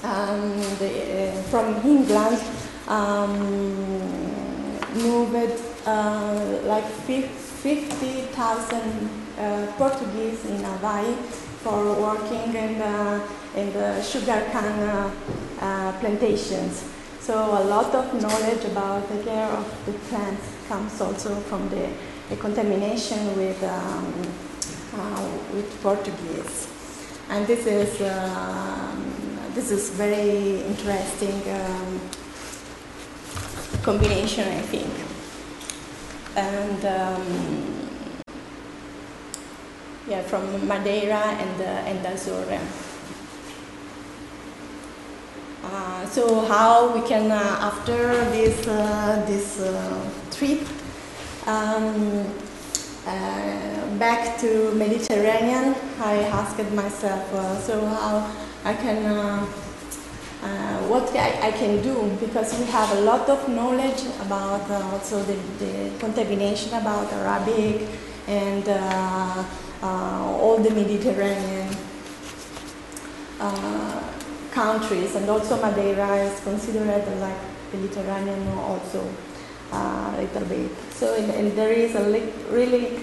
um, 0.04 0.14
um, 0.14 0.60
the, 0.80 1.30
uh, 1.30 1.32
from 1.44 1.76
England 1.86 2.42
moved 4.96 5.62
uh, 5.86 6.60
like 6.66 6.86
50,000 6.86 9.10
uh, 9.40 9.68
Portuguese 9.78 10.46
in 10.46 10.64
Hawaii 10.64 11.16
for 11.64 11.96
working 11.96 12.54
in 12.54 12.78
the, 12.78 13.22
in 13.56 13.74
the 13.74 14.02
sugar 14.02 14.44
cane 14.52 15.12
uh, 15.60 15.92
plantations. 16.00 16.84
So 17.20 17.36
a 17.36 17.64
lot 17.64 17.96
of 17.96 18.14
knowledge 18.22 18.66
about 18.66 19.08
the 19.08 19.24
care 19.24 19.48
of 19.48 19.66
the 19.86 19.94
plants 19.94 20.46
comes 20.68 21.00
also 21.00 21.36
from 21.36 21.70
the, 21.70 21.90
the 22.30 22.36
contamination 22.36 23.38
with, 23.38 23.64
um, 23.64 24.14
uh, 24.96 25.30
with 25.54 25.82
Portuguese. 25.82 26.68
And 27.30 27.48
this 27.48 27.66
is, 27.66 28.02
um, 28.02 29.13
this 29.54 29.70
is 29.70 29.92
very 29.92 30.62
interesting 30.62 31.42
um, 31.54 32.02
combination, 33.84 34.48
I 34.48 34.62
think. 34.62 34.90
And 36.36 36.86
um, 36.86 37.90
yeah, 40.08 40.22
from 40.24 40.68
Madeira 40.68 41.38
and 41.38 41.62
uh, 41.62 41.90
and 41.90 42.06
Azore. 42.06 42.60
Uh, 45.64 46.06
so 46.08 46.42
how 46.46 46.94
we 46.94 47.08
can 47.08 47.32
uh, 47.32 47.70
after 47.72 47.96
this 48.32 48.68
uh, 48.68 49.24
this 49.28 49.60
uh, 49.62 50.10
trip 50.32 50.62
um, 51.46 52.26
uh, 53.06 53.98
back 54.00 54.38
to 54.40 54.72
Mediterranean, 54.74 55.76
I 56.02 56.24
asked 56.24 56.60
myself, 56.74 57.30
so 57.64 57.86
how 57.86 58.30
I 58.66 58.74
can 58.74 59.06
uh, 59.06 59.46
what 60.88 61.14
I, 61.16 61.48
I, 61.48 61.52
can 61.52 61.82
do 61.82 62.18
because 62.20 62.58
we 62.58 62.66
have 62.66 62.92
a 62.98 63.02
lot 63.02 63.30
of 63.30 63.48
knowledge 63.50 64.06
about 64.22 64.70
uh, 64.70 64.92
also 64.92 65.22
the, 65.24 65.36
the, 65.60 65.92
contamination 66.00 66.74
about 66.74 67.12
Arabic 67.14 67.88
and 68.28 68.68
uh, 68.68 69.44
uh 69.82 70.40
all 70.42 70.58
the 70.58 70.70
Mediterranean 70.70 71.68
uh, 73.40 74.04
countries 74.52 75.16
and 75.16 75.30
also 75.30 75.62
Madeira 75.62 76.16
is 76.24 76.40
considered 76.42 77.06
like 77.20 77.40
Mediterranean 77.74 78.48
also 78.60 79.04
uh, 79.74 80.14
a 80.16 80.22
little 80.22 80.46
bit. 80.46 80.72
So 80.94 81.16
and, 81.16 81.32
and 81.32 81.52
there 81.58 81.72
is 81.72 81.96
a 81.96 82.04
really 82.50 83.00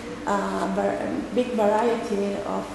big 1.35 1.52
variety 1.52 2.35
of 2.47 2.67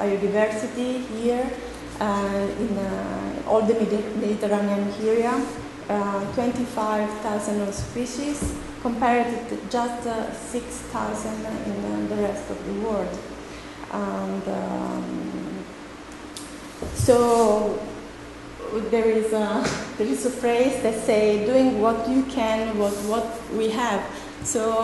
biodiversity 0.00 1.06
here 1.08 1.50
uh, 1.50 1.73
in 2.00 2.78
uh, 2.78 3.42
all 3.46 3.62
the 3.62 3.74
Mediterranean 3.74 4.92
area, 5.02 5.46
uh, 5.88 6.34
25,000 6.34 7.72
species 7.72 8.54
compared 8.82 9.48
to 9.48 9.56
just 9.70 10.02
6,000 10.50 11.46
in 11.66 12.08
the 12.08 12.16
rest 12.16 12.50
of 12.50 12.66
the 12.66 12.74
world. 12.86 13.18
And 13.92 14.48
um, 14.48 15.64
so 16.94 17.78
there 18.90 19.08
is 19.08 19.32
a 19.32 19.64
there 19.98 20.06
is 20.06 20.26
a 20.26 20.30
phrase 20.30 20.82
that 20.82 20.94
say 20.94 21.46
doing 21.46 21.80
what 21.80 22.08
you 22.08 22.24
can 22.24 22.76
with 22.78 22.98
what 23.08 23.26
we 23.52 23.70
have. 23.70 24.04
So 24.42 24.82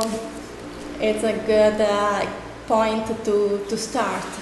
it's 1.00 1.24
a 1.24 1.36
good 1.46 1.80
uh, 1.80 2.26
point 2.66 3.06
to 3.24 3.64
to 3.68 3.76
start. 3.76 4.39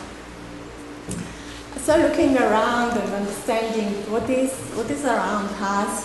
So 1.88 1.96
looking 1.96 2.36
around 2.36 2.98
and 2.98 3.14
understanding 3.14 3.88
what 4.12 4.28
is 4.28 4.52
what 4.76 4.90
is 4.90 5.06
around 5.06 5.48
us. 5.58 6.04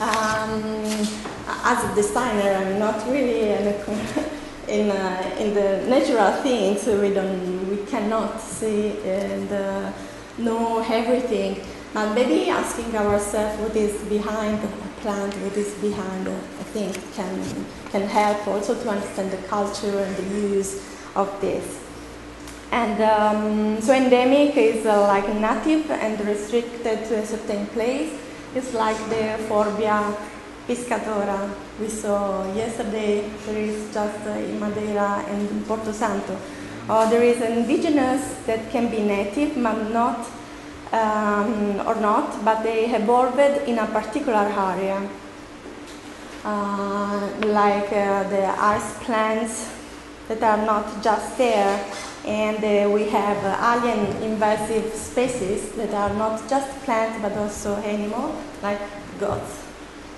Um, 0.00 0.74
as 1.62 1.78
a 1.84 1.94
designer, 1.94 2.50
I'm 2.50 2.76
not 2.76 3.06
really 3.06 3.50
in, 3.50 3.68
a, 3.68 3.76
in, 4.68 4.90
a, 4.90 5.36
in 5.38 5.54
the 5.54 5.86
natural 5.86 6.32
things. 6.42 6.84
We 6.88 7.14
don't, 7.14 7.70
we 7.70 7.86
cannot 7.86 8.40
see 8.40 8.98
and 9.04 9.52
uh, 9.52 9.92
know 10.38 10.80
everything. 10.90 11.64
But 11.94 12.12
maybe 12.12 12.50
asking 12.50 12.96
ourselves 12.96 13.60
what 13.62 13.76
is 13.76 13.96
behind 14.08 14.58
a 14.58 15.00
plant, 15.02 15.32
what 15.34 15.56
is 15.56 15.72
behind 15.74 16.26
a, 16.26 16.34
a 16.34 16.64
thing, 16.74 16.92
can 17.14 17.64
can 17.92 18.08
help 18.08 18.48
also 18.48 18.74
to 18.74 18.88
understand 18.90 19.30
the 19.30 19.42
culture 19.46 20.00
and 20.00 20.16
the 20.16 20.40
use 20.40 20.82
of 21.14 21.30
this. 21.40 21.81
And 22.72 23.02
um, 23.02 23.82
so 23.82 23.92
endemic 23.92 24.56
is 24.56 24.86
uh, 24.86 25.02
like 25.02 25.28
native 25.28 25.90
and 25.90 26.18
restricted 26.26 27.04
to 27.04 27.18
a 27.18 27.26
certain 27.26 27.66
place. 27.66 28.18
It's 28.54 28.72
like 28.72 28.96
the 29.10 29.36
Euphorbia 29.36 30.16
piscatoria 30.66 31.52
we 31.78 31.88
saw 31.88 32.50
yesterday. 32.54 33.28
There 33.44 33.58
is 33.58 33.92
just 33.92 34.26
uh, 34.26 34.30
in 34.30 34.58
Madeira 34.58 35.22
and 35.28 35.50
in 35.50 35.62
Porto 35.64 35.92
Santo. 35.92 36.34
Uh, 36.88 37.10
there 37.10 37.22
is 37.22 37.42
indigenous 37.42 38.38
that 38.46 38.70
can 38.70 38.90
be 38.90 39.00
native, 39.00 39.54
but 39.62 39.90
not 39.92 40.26
um, 40.92 41.86
or 41.86 41.96
not, 42.00 42.42
but 42.42 42.62
they 42.62 42.86
evolved 42.86 43.38
in 43.68 43.80
a 43.80 43.86
particular 43.86 44.48
area, 44.48 45.08
uh, 46.42 47.30
like 47.44 47.92
uh, 47.92 48.22
the 48.30 48.46
ice 48.58 48.98
plants 49.04 49.70
that 50.28 50.42
are 50.42 50.64
not 50.64 51.02
just 51.02 51.36
there 51.36 51.78
and 52.24 52.58
uh, 52.58 52.90
we 52.90 53.08
have 53.08 53.36
uh, 53.44 53.76
alien 53.76 54.22
invasive 54.22 54.92
species 54.94 55.72
that 55.72 55.92
are 55.92 56.14
not 56.14 56.48
just 56.48 56.70
plants 56.84 57.18
but 57.20 57.32
also 57.36 57.76
animal, 57.76 58.36
like 58.62 58.80
goats, 59.18 59.64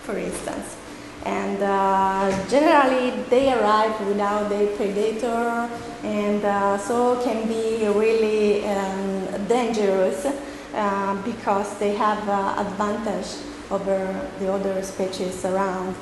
for 0.02 0.16
instance. 0.18 0.76
And 1.25 1.62
uh, 1.62 2.30
generally 2.49 3.11
they 3.30 3.52
arrive 3.52 3.99
without 4.06 4.52
a 4.52 4.66
predator 4.76 5.70
and 6.02 6.44
uh, 6.44 6.76
so 6.76 7.23
can 7.25 7.49
be 7.49 7.88
really 7.88 8.66
um, 8.66 9.46
dangerous 9.49 10.26
uh, 10.75 11.23
because 11.25 11.78
they 11.78 11.94
have 11.94 12.28
uh, 12.28 12.54
advantage 12.58 13.37
over 13.70 14.28
the 14.38 14.52
other 14.52 14.82
species 14.82 15.44
around. 15.46 15.94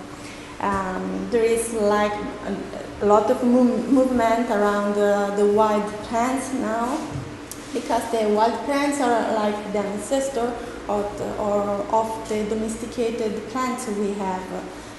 Um, 0.62 1.28
there 1.30 1.44
is 1.44 1.72
like 1.74 2.12
a 3.00 3.06
lot 3.06 3.30
of 3.30 3.42
move 3.42 3.90
movement 3.90 4.48
around 4.48 4.96
uh, 4.96 5.34
the 5.36 5.46
wild 5.46 5.86
plants 6.04 6.52
now 6.54 6.98
because 7.72 8.04
the 8.12 8.28
wild 8.28 8.54
plants 8.64 9.00
are 9.00 9.34
like 9.34 9.72
the 9.72 9.80
ancestor 9.80 10.54
of 10.88 11.18
the, 11.18 11.36
or 11.36 11.62
of 11.90 12.28
the 12.28 12.44
domesticated 12.44 13.48
plants 13.48 13.88
we 13.88 14.12
have 14.14 14.42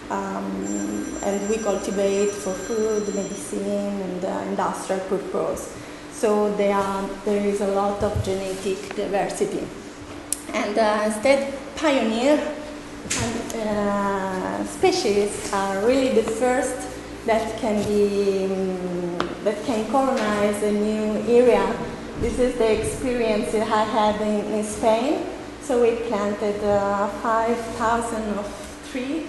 um, 0.09 1.05
and 1.23 1.49
we 1.49 1.57
cultivate 1.57 2.31
for 2.31 2.53
food, 2.53 3.15
medicine 3.15 4.01
and 4.01 4.25
uh, 4.25 4.43
industrial 4.49 5.01
purpose. 5.07 5.75
So 6.11 6.53
there, 6.55 6.75
are, 6.75 7.07
there 7.25 7.45
is 7.45 7.61
a 7.61 7.67
lot 7.67 8.01
of 8.03 8.23
genetic 8.23 8.95
diversity. 8.95 9.65
And 10.53 10.77
uh, 10.77 11.03
instead 11.05 11.53
pioneer 11.75 12.37
uh, 13.17 14.63
species 14.65 15.51
are 15.53 15.85
really 15.85 16.13
the 16.13 16.23
first 16.23 16.89
that 17.25 17.59
can 17.59 17.83
be 17.87 18.47
that 19.43 19.63
can 19.65 19.89
colonize 19.91 20.61
a 20.63 20.71
new 20.71 21.21
area. 21.27 21.65
This 22.19 22.39
is 22.39 22.55
the 22.55 22.79
experience 22.79 23.53
I 23.53 23.83
had 23.83 24.21
in, 24.21 24.53
in 24.53 24.63
Spain. 24.63 25.25
So 25.61 25.81
we 25.81 25.95
planted 26.07 26.63
uh, 26.63 27.07
5,000 27.07 28.37
of 28.37 28.47
trees 28.91 29.25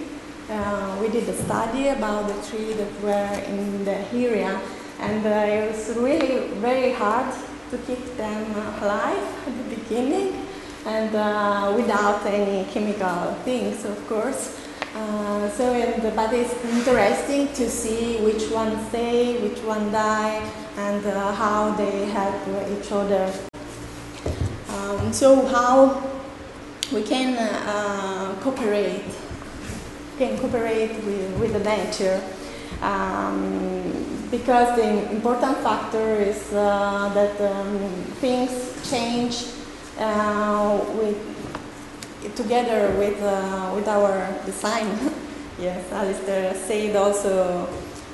uh, 0.49 0.97
we 1.01 1.09
did 1.09 1.27
a 1.27 1.33
study 1.33 1.87
about 1.87 2.27
the 2.27 2.47
trees 2.47 2.77
that 2.77 3.01
were 3.01 3.33
in 3.49 3.83
the 3.83 3.97
area, 4.13 4.61
and 4.99 5.25
uh, 5.25 5.29
it 5.29 5.71
was 5.71 5.97
really 5.97 6.49
very 6.59 6.93
hard 6.93 7.33
to 7.71 7.77
keep 7.79 8.15
them 8.15 8.45
alive 8.83 9.47
at 9.47 9.57
the 9.57 9.75
beginning, 9.75 10.44
and 10.85 11.15
uh, 11.15 11.73
without 11.75 12.25
any 12.25 12.63
chemical 12.71 13.33
things, 13.43 13.83
of 13.85 14.07
course. 14.07 14.59
Uh, 14.95 15.49
so, 15.49 15.73
and, 15.73 16.15
but 16.15 16.31
it's 16.33 16.53
interesting 16.63 17.47
to 17.53 17.69
see 17.69 18.17
which 18.23 18.49
one 18.51 18.79
stay, 18.89 19.41
which 19.41 19.59
one 19.59 19.91
die, 19.91 20.39
and 20.77 21.05
uh, 21.05 21.33
how 21.33 21.71
they 21.71 22.05
help 22.05 22.35
each 22.69 22.91
other. 22.91 23.31
Um, 24.69 25.11
so, 25.11 25.45
how 25.47 26.01
we 26.93 27.01
can 27.03 27.35
uh, 27.35 28.35
cooperate, 28.41 29.03
can 30.17 30.37
cooperate 30.37 31.03
with, 31.03 31.39
with 31.39 31.53
the 31.53 31.63
nature, 31.63 32.21
um, 32.81 34.27
because 34.31 34.77
the 34.77 35.11
important 35.11 35.57
factor 35.57 36.15
is 36.15 36.53
uh, 36.53 37.11
that 37.13 37.41
um, 37.41 37.89
things 38.21 38.89
change 38.89 39.54
with 39.97 41.35
together 42.35 42.95
with, 42.97 43.21
uh, 43.21 43.71
with 43.75 43.87
our 43.87 44.33
design. 44.45 44.87
yes, 45.59 45.91
Alistair 45.91 46.53
said 46.53 46.95
also 46.95 47.69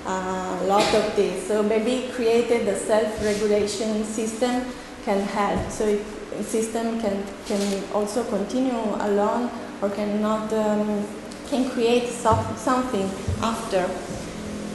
uh, 0.06 0.60
a 0.62 0.66
lot 0.66 0.94
of 0.94 1.16
this. 1.16 1.48
So 1.48 1.64
maybe 1.64 2.10
created 2.14 2.68
a 2.68 2.76
self-regulation 2.78 4.04
system 4.04 4.66
can 5.06 5.22
help. 5.22 5.72
So 5.72 5.86
a 5.86 6.44
system 6.44 7.00
can, 7.02 7.24
can 7.46 7.84
also 7.94 8.24
continue 8.26 8.96
alone 9.00 9.50
or 9.82 9.90
cannot, 9.90 10.52
um, 10.54 11.06
can 11.50 11.70
create 11.70 12.10
soft, 12.10 12.60
something 12.60 13.10
after. 13.42 13.90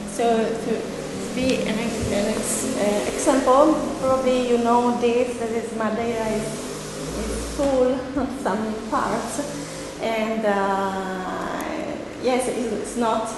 So 0.09 0.49
to 0.49 1.35
be 1.35 1.57
an, 1.61 1.77
an 1.77 2.25
ex, 2.33 2.75
uh, 2.75 3.11
example, 3.13 3.75
probably 3.99 4.49
you 4.49 4.57
know 4.57 4.99
this, 4.99 5.37
that 5.37 5.51
is 5.51 5.71
Madeira 5.75 6.25
is 6.29 6.66
full 7.55 7.97
some 8.41 8.89
parts, 8.89 9.99
and 10.01 10.45
uh, 10.45 11.63
yes, 12.21 12.47
it's 12.47 12.97
not. 12.97 13.29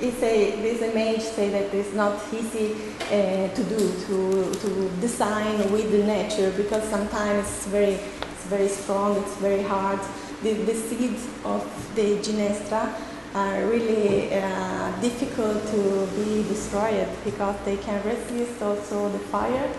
It's 0.00 0.22
a, 0.22 0.56
this 0.62 0.80
image 0.80 1.20
say 1.20 1.50
that 1.50 1.74
it's 1.74 1.92
not 1.92 2.18
easy 2.32 2.72
uh, 2.72 3.48
to 3.48 3.64
do 3.64 3.78
to, 4.06 4.54
to 4.60 4.90
design 5.00 5.70
with 5.70 5.92
the 5.92 6.04
nature 6.04 6.50
because 6.56 6.82
sometimes 6.84 7.46
it's 7.46 7.66
very 7.66 7.94
it's 7.94 8.44
very 8.46 8.68
strong, 8.68 9.18
it's 9.18 9.36
very 9.36 9.62
hard. 9.62 10.00
The, 10.42 10.54
the 10.54 10.74
seeds 10.74 11.26
of 11.44 11.62
the 11.94 12.16
Ginestra 12.16 12.94
are 13.34 13.66
really 13.66 14.34
uh, 14.34 15.00
difficult 15.00 15.62
to 15.66 16.06
be 16.16 16.42
destroyed 16.48 17.08
because 17.24 17.56
they 17.66 17.76
can 17.76 18.02
resist 18.04 18.62
also 18.62 19.10
the 19.10 19.18
fire 19.18 19.70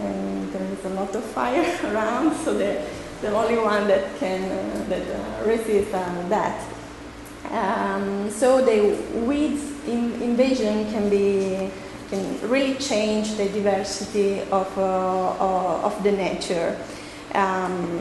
and 0.00 0.52
there 0.52 0.62
is 0.62 0.84
a 0.84 0.90
lot 0.90 1.14
of 1.14 1.24
fire 1.24 1.64
around 1.92 2.34
so 2.44 2.56
the 2.56 2.82
the 3.20 3.34
only 3.34 3.58
one 3.58 3.88
that 3.88 4.16
can 4.18 4.42
uh, 4.44 4.84
that 4.88 5.02
uh, 5.02 5.44
resist 5.44 5.92
uh, 5.92 6.28
that. 6.28 6.64
Um, 7.50 8.30
so 8.30 8.64
the 8.64 8.94
weeds 9.26 9.62
in, 9.86 10.12
invasion 10.22 10.90
can 10.92 11.08
be 11.08 11.70
can 12.10 12.48
really 12.48 12.74
change 12.74 13.36
the 13.36 13.48
diversity 13.48 14.40
of 14.52 14.78
of 14.78 16.02
the 16.02 16.12
nature. 16.12 16.76
Um, 17.34 18.00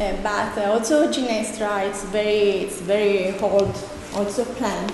uh, 0.00 0.12
but 0.22 0.56
uh, 0.56 0.70
also 0.70 1.10
Ginestra, 1.10 1.88
it's 1.88 2.04
very, 2.04 2.62
it's 2.62 2.80
very 2.80 3.36
old, 3.40 3.76
also 4.14 4.44
plant, 4.44 4.92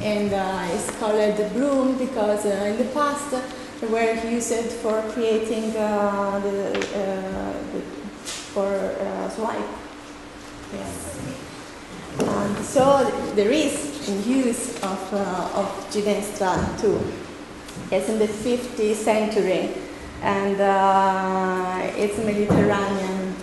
and 0.00 0.32
uh, 0.32 0.68
it's 0.72 0.90
called 0.92 1.36
the 1.36 1.50
broom 1.52 1.98
because 1.98 2.46
in 2.46 2.78
the 2.78 2.86
past 2.94 3.34
were 3.88 4.14
used 4.28 4.72
for 4.82 5.02
creating 5.12 5.72
the, 5.72 6.40
the 6.42 7.82
for 8.52 8.74
uh, 8.74 9.28
swipe. 9.30 9.64
Yes. 10.72 11.12
And 12.20 12.64
so 12.64 13.32
there 13.34 13.50
is 13.50 14.26
use 14.26 14.76
of, 14.82 15.14
uh, 15.14 15.50
of 15.54 15.66
Ginestra 15.90 16.80
too. 16.80 17.00
It's 17.90 18.08
in 18.08 18.18
the 18.18 18.26
50th 18.26 18.94
century 18.94 19.70
and 20.22 20.60
uh, 20.60 21.92
it's 21.96 22.18
Mediterranean 22.18 23.34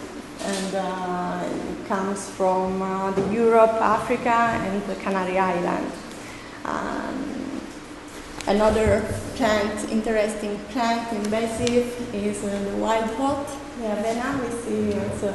and 0.41 0.75
uh, 0.75 1.49
comes 1.87 2.29
from 2.29 2.81
uh, 2.81 3.11
the 3.11 3.33
Europe, 3.33 3.73
Africa 3.81 4.29
and 4.29 4.81
the 4.83 4.95
Canary 4.95 5.37
Islands. 5.37 5.95
Um, 6.65 7.61
another 8.47 9.03
plant, 9.39 9.89
interesting 9.89 10.59
plant 10.71 11.09
invasive 11.13 11.87
is 12.13 12.43
uh, 12.43 12.49
the 12.69 12.75
wild 12.75 13.09
oat 13.21 13.47
the 13.79 13.85
avena 13.85 14.27
we 14.43 14.49
see. 14.63 15.33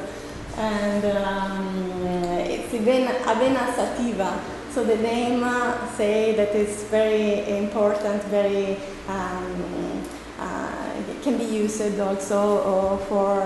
And 0.57 1.05
um, 1.17 2.23
it's 2.45 2.73
even 2.75 3.07
avena 3.25 3.75
sativa. 3.75 4.39
So 4.75 4.85
the 4.85 4.97
name 4.97 5.43
uh, 5.43 5.91
say 5.97 6.37
that 6.37 6.55
it's 6.55 6.83
very 6.85 7.49
important, 7.59 8.23
very 8.25 8.77
um, 9.09 10.03
uh, 10.39 10.85
can 11.23 11.39
be 11.39 11.45
used 11.45 11.99
also 11.99 12.41
uh, 12.59 12.97
for 13.07 13.41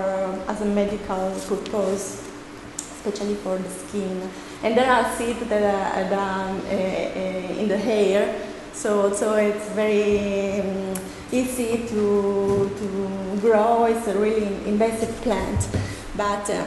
as 0.48 0.60
a 0.60 0.64
medical 0.64 1.30
purpose, 1.46 2.28
especially 2.76 3.36
for 3.36 3.58
the 3.58 3.70
skin. 3.70 4.28
And 4.64 4.76
there 4.76 4.90
are 4.90 5.14
seeds 5.16 5.38
that 5.48 5.62
are 5.62 6.10
done 6.10 6.60
uh, 6.62 6.72
uh, 6.72 7.60
in 7.60 7.68
the 7.68 7.78
hair, 7.78 8.34
so 8.78 9.12
so 9.12 9.34
it's 9.34 9.68
very 9.70 10.60
um, 10.60 10.94
easy 11.32 11.86
to, 11.88 12.70
to 12.78 13.38
grow. 13.40 13.86
It's 13.86 14.06
a 14.06 14.16
really 14.16 14.46
invasive 14.66 15.14
plant, 15.22 15.68
but 16.16 16.48
uh, 16.48 16.64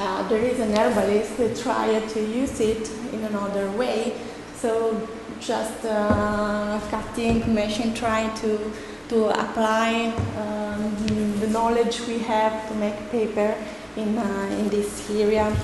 uh, 0.00 0.28
there 0.28 0.42
is 0.42 0.58
an 0.58 0.74
herbalist 0.74 1.32
who 1.34 1.54
tried 1.54 2.08
to 2.08 2.20
use 2.20 2.58
it 2.60 2.90
in 3.12 3.24
another 3.24 3.70
way. 3.72 4.14
So 4.54 5.06
just 5.38 5.84
uh, 5.84 6.80
cutting 6.90 7.54
machine 7.54 7.94
trying 7.94 8.34
to 8.36 8.72
to 9.08 9.28
apply 9.28 10.14
um, 10.38 10.96
the 11.40 11.48
knowledge 11.48 12.00
we 12.08 12.20
have 12.20 12.66
to 12.68 12.74
make 12.76 12.96
paper 13.10 13.54
in 13.96 14.16
uh, 14.16 14.58
in 14.58 14.70
this 14.70 15.10
area. 15.10 15.54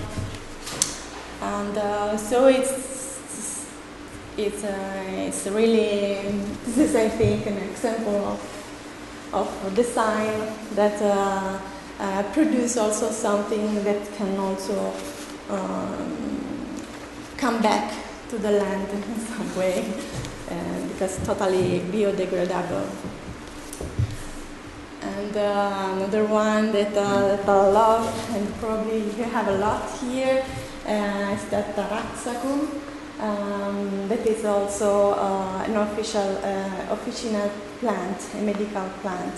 And 1.41 1.79
uh, 1.79 2.17
so 2.19 2.49
it's 2.49 2.98
it's, 4.38 4.62
uh, 4.62 5.05
it's 5.27 5.46
really, 5.48 6.14
this 6.64 6.79
is 6.79 6.94
I 6.94 7.09
think 7.09 7.46
an 7.46 7.59
example 7.59 8.14
of, 8.14 9.35
of 9.35 9.74
design 9.74 10.53
that 10.74 11.03
uh, 11.03 11.59
uh, 11.98 12.22
produce 12.33 12.77
also 12.77 13.11
something 13.11 13.83
that 13.83 14.01
can 14.14 14.38
also 14.38 14.94
um, 15.51 16.87
come 17.37 17.61
back 17.61 17.92
to 18.31 18.38
the 18.38 18.53
land 18.53 18.88
in 18.90 19.03
some 19.27 19.57
way 19.59 19.85
uh, 20.51 20.87
because 20.92 21.18
totally 21.27 21.81
biodegradable. 21.90 22.88
And 25.03 25.37
uh, 25.37 25.94
another 25.96 26.24
one 26.27 26.70
that, 26.72 26.96
uh, 26.96 27.37
that 27.37 27.48
I 27.48 27.68
love, 27.70 28.37
and 28.37 28.55
probably 28.61 28.98
you 28.98 29.24
have 29.24 29.48
a 29.48 29.59
lot 29.59 29.90
here, 29.98 30.44
is 30.87 31.44
that 31.51 31.74
Taraxacum 31.74 32.88
um, 33.20 34.09
that 34.09 34.26
is 34.26 34.44
also 34.44 35.12
uh, 35.12 35.64
an 35.66 35.76
official 35.76 36.38
uh, 36.38 37.48
plant, 37.81 38.16
a 38.35 38.40
medical 38.42 38.88
plant. 39.00 39.35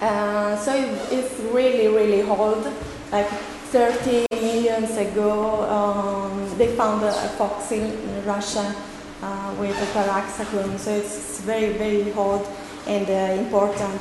Uh, 0.00 0.56
so 0.56 0.74
it, 0.74 0.90
it's 1.12 1.38
really, 1.52 1.88
really 1.88 2.22
old. 2.22 2.66
Like 3.12 3.28
30 3.28 4.26
millions 4.32 4.96
ago, 4.96 5.62
um, 5.70 6.58
they 6.58 6.74
found 6.76 7.02
a, 7.02 7.08
a 7.08 7.28
fossil 7.38 7.78
in 7.78 8.24
Russia 8.24 8.74
uh, 9.22 9.54
with 9.58 9.76
a 9.76 9.86
taraxacum. 9.98 10.78
So 10.78 10.90
it's 10.90 11.40
very, 11.40 11.72
very 11.72 12.12
old 12.12 12.46
and 12.86 13.08
uh, 13.08 13.42
important. 13.42 14.00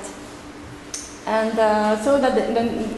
And 1.25 1.57
uh, 1.57 2.01
so 2.03 2.19
that 2.19 2.35
the, 2.35 2.53
the, 2.53 2.95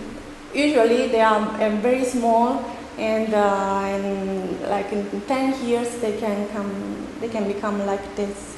usually 0.58 1.08
they 1.08 1.22
are 1.22 1.70
very 1.82 2.04
small 2.04 2.64
and, 2.98 3.34
uh, 3.34 3.86
in, 3.94 4.70
like 4.70 4.92
in 4.92 5.22
10 5.22 5.66
years 5.66 5.98
they 5.98 6.18
can 6.18 6.48
come 6.50 7.08
they 7.20 7.30
can 7.30 7.48
become 7.48 7.86
like 7.86 8.16
this. 8.16 8.56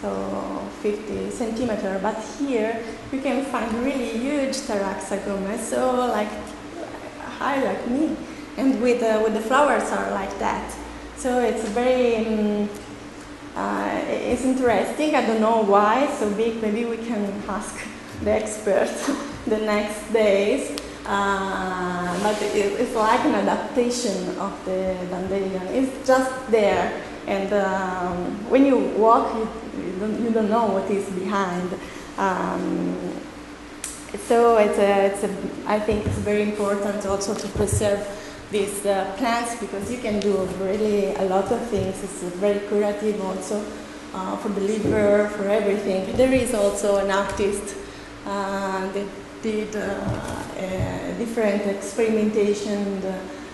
So 0.00 0.66
50 0.80 1.30
centimeter. 1.30 1.98
But 2.02 2.16
here 2.38 2.82
you 3.12 3.20
can 3.20 3.44
find 3.44 3.70
really 3.84 4.18
huge 4.18 4.56
taraxacum 4.56 5.58
so 5.58 6.06
like 6.06 6.30
high 7.38 7.62
like 7.62 7.86
me. 7.88 8.16
And 8.56 8.80
with, 8.82 9.02
uh, 9.02 9.20
with 9.22 9.34
the 9.34 9.40
flowers 9.40 9.90
are 9.90 10.10
like 10.10 10.38
that. 10.38 10.74
So 11.16 11.40
it's 11.40 11.68
very 11.68 12.16
um, 12.26 12.68
uh, 13.56 14.00
it's 14.06 14.44
interesting. 14.44 15.14
I 15.14 15.26
don't 15.26 15.40
know 15.40 15.62
why. 15.62 16.08
So 16.18 16.30
big 16.30 16.62
maybe 16.62 16.84
we 16.84 16.96
can 16.96 17.42
ask 17.48 17.74
the 18.22 18.30
experts 18.30 19.10
the 19.46 19.58
next 19.58 20.12
days 20.12 20.80
uh, 21.06 22.22
but 22.22 22.40
it, 22.42 22.80
it's 22.80 22.94
like 22.94 23.24
an 23.24 23.34
adaptation 23.34 24.36
of 24.38 24.52
the 24.64 24.96
dandelion. 25.10 25.66
It's 25.68 26.06
just 26.06 26.50
there, 26.50 27.02
and 27.26 27.52
um, 27.52 28.50
when 28.50 28.66
you 28.66 28.78
walk, 28.96 29.34
you, 29.34 29.48
you, 29.82 29.92
don't, 29.98 30.22
you, 30.22 30.30
don't, 30.30 30.50
know 30.50 30.66
what 30.66 30.90
is 30.90 31.08
behind. 31.10 31.72
Um, 32.18 32.96
so 34.26 34.58
it's 34.58 34.78
a, 34.78 35.06
it's 35.06 35.24
a, 35.24 35.30
I 35.66 35.78
think 35.78 36.06
it's 36.06 36.18
very 36.18 36.42
important 36.42 37.06
also 37.06 37.34
to 37.34 37.48
preserve 37.48 38.06
these 38.50 38.84
uh, 38.84 39.14
plants 39.16 39.56
because 39.60 39.90
you 39.90 39.98
can 39.98 40.18
do 40.20 40.36
really 40.60 41.14
a 41.14 41.24
lot 41.24 41.50
of 41.52 41.60
things. 41.68 42.02
It's 42.02 42.22
very 42.36 42.58
curative 42.68 43.20
also 43.24 43.64
uh, 44.12 44.36
for 44.36 44.48
the 44.48 44.60
liver, 44.60 45.28
for 45.28 45.48
everything. 45.48 46.16
There 46.16 46.32
is 46.32 46.54
also 46.54 46.96
an 46.96 47.10
artist 47.10 47.76
uh, 48.26 48.88
did 49.42 49.74
uh, 49.74 51.18
different 51.18 51.66
experimentation, 51.66 53.02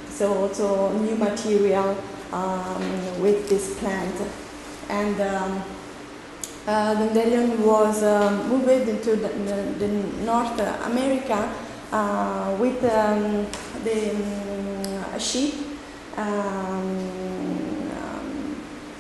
so 0.09 0.35
also 0.35 0.92
new 0.99 1.16
material 1.16 1.96
um, 2.33 3.20
with 3.20 3.49
this 3.49 3.79
plant. 3.79 4.14
And 4.88 5.20
um, 5.20 5.62
uh, 6.66 6.94
Dandelion 6.94 7.64
was 7.64 8.03
um, 8.03 8.49
moved 8.49 8.88
into 8.88 9.16
the, 9.16 9.29
the, 9.29 9.87
the 9.87 9.88
North 10.25 10.59
America 10.85 11.53
uh, 11.92 12.57
with 12.59 12.83
um, 12.85 13.46
the 13.85 14.11
um, 14.11 15.18
sheep 15.18 15.55
um, 16.16 17.16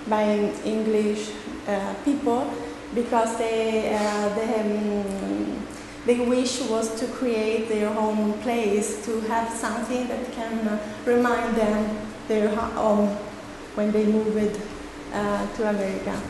by 0.08 0.22
English 0.64 1.30
uh, 1.66 1.94
people 2.04 2.48
because 2.94 3.36
they, 3.38 3.92
uh, 3.94 4.28
they 4.34 4.60
um, 4.60 5.65
their 6.06 6.22
wish 6.22 6.60
was 6.62 6.98
to 7.00 7.06
create 7.08 7.68
their 7.68 7.88
own 7.88 8.32
place, 8.34 9.04
to 9.04 9.20
have 9.22 9.50
something 9.50 10.06
that 10.06 10.32
can 10.32 10.68
uh, 10.68 10.78
remind 11.04 11.56
them 11.56 11.98
their 12.28 12.48
home 12.54 13.08
when 13.74 13.90
they 13.90 14.06
moved 14.06 14.60
uh, 15.12 15.46
to 15.54 15.68
America. 15.68 16.20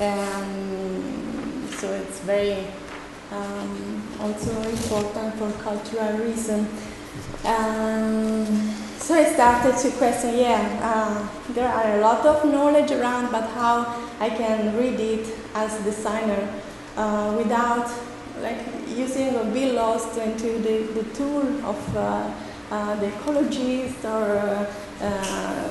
Um, 0.00 1.68
so 1.78 1.92
it's 1.92 2.20
very 2.20 2.66
um, 3.32 4.02
also 4.20 4.50
important 4.68 5.34
for 5.34 5.50
cultural 5.62 6.18
reason. 6.18 6.66
Um, 7.44 8.46
so 8.98 9.14
I 9.14 9.24
started 9.32 9.76
to 9.78 9.96
question, 9.96 10.36
yeah, 10.36 10.80
uh, 10.82 11.52
there 11.52 11.68
are 11.68 11.98
a 11.98 12.00
lot 12.00 12.26
of 12.26 12.44
knowledge 12.44 12.90
around, 12.90 13.30
but 13.30 13.48
how 13.50 14.02
I 14.18 14.28
can 14.30 14.76
read 14.76 14.98
it 14.98 15.26
as 15.54 15.80
a 15.80 15.84
designer 15.84 16.48
uh, 16.96 17.34
without 17.36 17.88
like 18.40 18.58
using 18.88 19.34
or 19.36 19.44
be 19.46 19.72
lost 19.72 20.18
into 20.18 20.58
the, 20.58 20.82
the 20.94 21.04
tool 21.14 21.46
of 21.64 21.96
uh, 21.96 22.30
uh 22.70 22.96
the 22.96 23.06
ecologist 23.06 24.04
or 24.04 24.66
uh, 25.00 25.68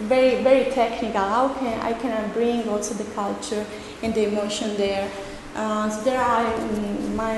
very 0.00 0.42
very 0.42 0.70
technical. 0.70 1.20
How 1.20 1.48
can 1.48 1.80
I 1.80 1.92
can 1.94 2.30
bring 2.32 2.68
also 2.68 2.94
the 2.94 3.10
culture 3.12 3.64
and 4.02 4.14
the 4.14 4.26
emotion 4.28 4.76
there? 4.76 5.10
Uh, 5.54 5.88
so 5.88 6.02
there 6.02 6.20
are 6.20 6.52
in 6.52 7.16
my 7.16 7.36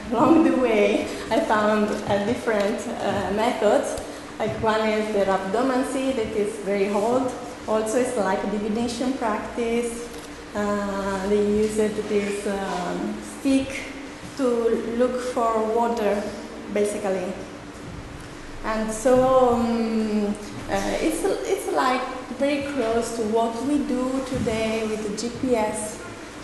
along 0.10 0.44
the 0.44 0.56
way 0.56 1.04
I 1.30 1.40
found 1.40 1.88
different 2.26 2.86
methods. 3.36 4.02
Like 4.38 4.50
one 4.62 4.80
is 4.88 5.14
the 5.14 5.24
rhabdomancy 5.24 6.16
that 6.16 6.32
is 6.34 6.56
very 6.64 6.88
old. 6.90 7.32
Also, 7.68 7.98
it's 7.98 8.16
like 8.16 8.42
a 8.42 8.50
divination 8.50 9.12
practice. 9.12 10.11
Uh, 10.54 11.26
they 11.28 11.40
use 11.40 11.78
it, 11.78 11.96
this 12.08 12.46
um, 12.46 13.16
stick 13.40 13.84
to 14.36 14.44
look 14.98 15.18
for 15.32 15.64
water, 15.74 16.22
basically. 16.74 17.32
And 18.64 18.92
so 18.92 19.54
um, 19.54 20.26
uh, 20.68 20.96
it's, 21.00 21.24
it's 21.24 21.72
like 21.72 22.02
very 22.38 22.62
close 22.72 23.16
to 23.16 23.22
what 23.24 23.60
we 23.64 23.78
do 23.78 24.22
today 24.26 24.86
with 24.86 25.02
the 25.02 25.28
GPS. 25.28 25.98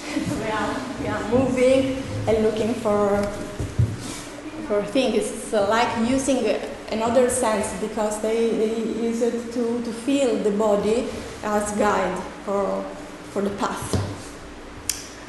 we, 0.40 0.50
are, 0.50 0.76
we 1.00 1.08
are 1.08 1.28
moving 1.28 2.02
and 2.26 2.42
looking 2.44 2.74
for, 2.74 3.22
for 4.66 4.82
things. 4.84 5.16
It's 5.16 5.52
like 5.52 6.08
using 6.08 6.56
another 6.90 7.28
sense 7.28 7.78
because 7.80 8.20
they, 8.22 8.50
they 8.50 8.78
use 9.02 9.22
it 9.22 9.52
to, 9.52 9.82
to 9.82 9.92
feel 9.92 10.36
the 10.36 10.50
body 10.52 11.08
as 11.42 11.70
guide 11.72 12.18
for, 12.44 12.84
for 13.32 13.42
the 13.42 13.50
path. 13.50 13.94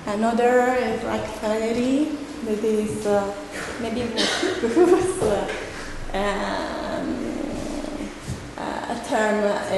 Another 0.08 0.76
is 0.76 1.02
fairy, 1.40 2.10
that 2.46 2.64
is 2.64 3.06
uh, 3.06 3.34
maybe 3.82 4.02
because 4.62 5.22
uh, 5.22 5.48
um, 6.14 7.30
a 8.58 9.02
term, 9.08 9.44
uh, 9.44 9.70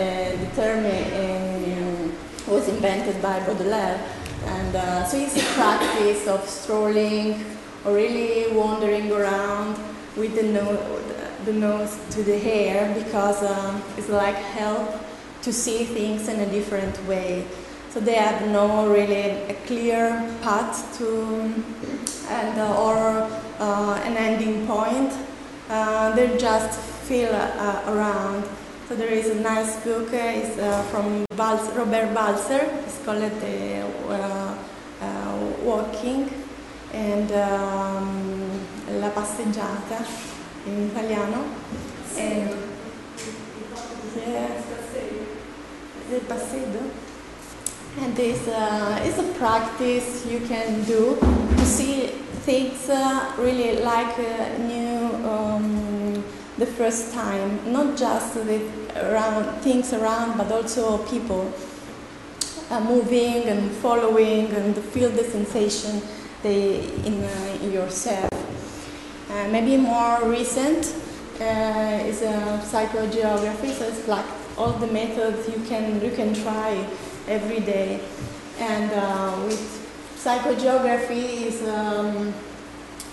the 0.44 0.50
term 0.56 0.86
in, 0.86 2.16
was 2.48 2.68
invented 2.70 3.22
by 3.22 3.40
Baudelaire. 3.46 4.00
And 4.46 4.76
uh, 4.76 5.06
so 5.06 5.18
it's 5.18 5.38
a 5.38 5.46
practice 5.54 6.28
of 6.28 6.48
strolling 6.48 7.44
or 7.86 7.94
really 7.94 8.52
wandering 8.56 9.12
around 9.12 9.78
with 10.16 10.36
the, 10.36 10.44
no- 10.44 11.02
the 11.46 11.54
nose 11.54 11.98
to 12.12 12.24
the 12.24 12.38
hair 12.38 12.94
because 13.04 13.44
um, 13.44 13.82
it's 13.98 14.10
like 14.10 14.36
help 14.36 15.00
to 15.42 15.52
see 15.52 15.86
things 15.86 16.28
in 16.28 16.40
a 16.40 16.46
different 16.50 17.04
way. 17.06 17.46
So 17.94 18.00
they 18.00 18.16
have 18.16 18.48
no 18.48 18.88
really 18.88 19.52
a 19.52 19.54
clear 19.68 20.12
path 20.42 20.98
to 20.98 21.54
and 22.30 22.58
uh, 22.58 22.82
or 22.82 23.28
uh, 23.60 24.02
an 24.06 24.16
ending 24.16 24.66
point. 24.66 25.12
Uh, 25.70 26.16
they 26.16 26.38
just 26.38 26.80
feel 26.80 27.34
around. 27.88 28.46
So 28.88 28.96
there 28.96 29.12
is 29.12 29.30
a 29.30 29.36
nice 29.36 29.76
book. 29.84 30.08
it's 30.14 30.56
from 30.90 31.26
Bals- 31.36 31.70
Robert 31.76 32.16
Walser. 32.16 32.64
It's 32.86 33.04
called 33.04 33.24
the 33.42 33.84
Walking 35.64 36.32
and 36.94 37.32
um, 37.32 38.66
La 39.00 39.10
passeggiata 39.10 40.06
in 40.66 40.90
italiano. 40.90 41.44
And, 42.18 42.50
yeah, 44.16 44.50
il 46.12 46.20
passeggio. 46.28 47.01
And 48.00 48.16
this 48.16 48.48
uh, 48.48 49.04
is 49.04 49.20
a 49.20 49.34
practice 49.34 50.26
you 50.26 50.40
can 50.48 50.84
do 50.86 51.18
to 51.20 51.66
see 51.66 52.08
things 52.48 52.90
uh, 52.90 53.34
really 53.38 53.82
like 53.82 54.18
uh, 54.18 54.58
new 54.60 55.30
um, 55.30 56.24
the 56.58 56.66
first 56.66 57.14
time, 57.14 57.60
not 57.72 57.98
just 57.98 58.36
with 58.36 58.96
around 58.96 59.44
things 59.62 59.92
around, 59.94 60.38
but 60.38 60.50
also 60.52 61.00
people 61.10 61.52
uh, 62.70 62.80
moving 62.80 63.44
and 63.50 63.70
following 63.72 64.48
and 64.52 64.78
feel 64.78 65.10
the 65.10 65.26
sensation 65.26 66.02
they, 66.44 66.86
in, 67.06 67.22
uh, 67.24 67.58
in 67.62 67.74
yourself. 67.74 68.32
Uh, 69.30 69.48
maybe 69.50 69.76
more 69.76 70.20
recent 70.24 70.96
is 71.40 72.22
psychogeography, 72.72 73.74
so 73.74 73.86
it's 73.86 74.08
like 74.08 74.26
all 74.58 74.72
the 74.74 74.88
methods 74.88 75.48
you 75.50 75.62
can 75.66 76.02
you 76.02 76.12
can 76.12 76.34
try 76.34 76.86
every 77.28 77.60
day. 77.60 78.00
And 78.60 78.92
uh, 78.92 79.42
with 79.46 79.60
psychogeography 80.18 81.48
is, 81.48 81.68
um, 81.68 82.34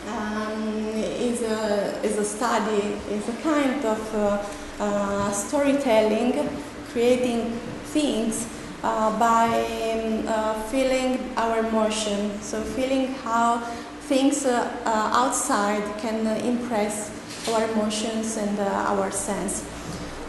um, 0.08 0.78
is, 0.94 1.42
a, 1.42 2.00
is 2.02 2.18
a 2.18 2.24
study, 2.24 2.98
is 3.10 3.28
a 3.28 3.36
kind 3.42 3.84
of 3.84 4.14
uh, 4.14 4.44
uh, 4.80 5.30
storytelling, 5.32 6.48
creating 6.92 7.50
things 7.86 8.46
uh, 8.82 9.18
by 9.18 9.48
um, 9.48 10.24
uh, 10.28 10.54
feeling 10.70 11.18
our 11.36 11.58
emotion. 11.58 12.40
So 12.40 12.62
feeling 12.62 13.14
how 13.24 13.58
things 14.06 14.46
uh, 14.46 14.70
outside 14.84 15.82
can 15.98 16.26
impress 16.44 17.10
our 17.48 17.64
emotions 17.70 18.36
and 18.36 18.58
our 18.60 19.10
sense. 19.10 19.64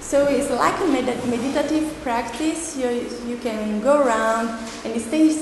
So 0.09 0.25
it's 0.25 0.49
like 0.49 0.73
a 0.81 0.87
med- 0.87 1.23
meditative 1.29 1.93
practice. 2.01 2.75
You, 2.75 2.89
you 3.27 3.37
can 3.37 3.79
go 3.79 4.01
around 4.01 4.49
and 4.83 4.95
instead 4.95 5.37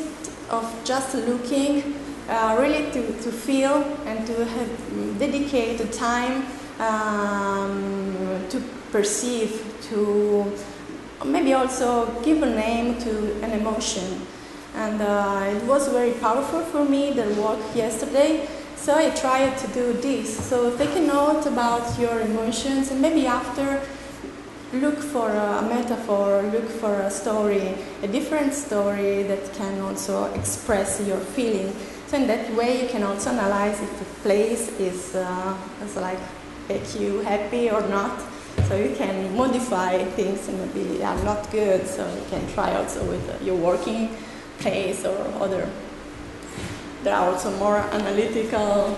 of 0.50 0.66
just 0.84 1.16
looking, 1.16 1.96
uh, 2.28 2.58
really 2.60 2.92
to, 2.92 3.02
to 3.22 3.32
feel 3.32 3.76
and 4.06 4.28
to 4.28 4.44
have 4.44 5.20
dedicate 5.20 5.78
the 5.78 5.88
time 5.88 6.44
um, 6.82 8.46
to 8.50 8.62
perceive, 8.92 9.74
to 9.84 10.52
maybe 11.26 11.54
also 11.54 12.12
give 12.22 12.44
a 12.44 12.50
name 12.50 13.00
to 13.00 13.42
an 13.44 13.52
emotion. 13.52 14.20
And 14.76 15.02
uh, 15.02 15.46
it 15.48 15.64
was 15.64 15.88
very 15.88 16.12
powerful 16.12 16.60
for 16.60 16.84
me, 16.84 17.14
the 17.14 17.24
walk 17.42 17.60
yesterday. 17.74 18.46
So 18.76 18.96
I 18.96 19.12
tried 19.12 19.58
to 19.60 19.68
do 19.68 19.94
this. 19.94 20.38
So 20.46 20.76
take 20.78 20.94
a 20.98 21.00
note 21.00 21.46
about 21.46 21.98
your 21.98 22.20
emotions 22.20 22.92
and 22.92 23.02
maybe 23.02 23.26
after 23.28 23.82
look 24.74 24.98
for 24.98 25.30
a 25.30 25.62
metaphor, 25.62 26.42
look 26.44 26.68
for 26.68 26.94
a 27.02 27.10
story, 27.10 27.76
a 28.04 28.08
different 28.08 28.54
story 28.54 29.24
that 29.24 29.54
can 29.54 29.80
also 29.80 30.26
express 30.34 31.02
your 31.08 31.18
feeling. 31.18 31.74
So 32.08 32.18
in 32.18 32.28
that 32.28 32.54
way, 32.54 32.84
you 32.84 32.90
can 32.90 33.04
also 33.04 33.32
analyze 33.32 33.82
if 33.82 34.02
a 34.02 34.06
place 34.24 34.70
is, 34.80 35.16
uh, 35.16 35.58
is 35.84 35.96
like 35.96 36.20
make 36.68 37.00
you 37.00 37.20
happy 37.20 37.70
or 37.70 37.82
not. 37.88 38.20
So 38.68 38.76
you 38.76 38.96
can 38.96 39.36
modify 39.38 40.04
things 40.04 40.48
and 40.50 40.60
maybe 40.60 40.98
they 40.98 41.04
are 41.04 41.24
not 41.24 41.50
good. 41.52 41.88
So 41.88 42.06
you 42.16 42.24
can 42.30 42.46
try 42.54 42.76
also 42.76 43.04
with 43.06 43.30
uh, 43.30 43.44
your 43.44 43.56
working 43.56 44.10
place 44.60 45.06
or 45.06 45.18
other. 45.40 45.70
There 47.04 47.16
are 47.16 47.32
also 47.32 47.52
more 47.58 47.78
analytical 47.78 48.98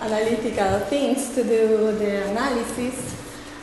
analytical 0.00 0.80
things 0.88 1.34
to 1.34 1.44
do 1.44 1.92
the 1.98 2.30
analysis 2.30 3.19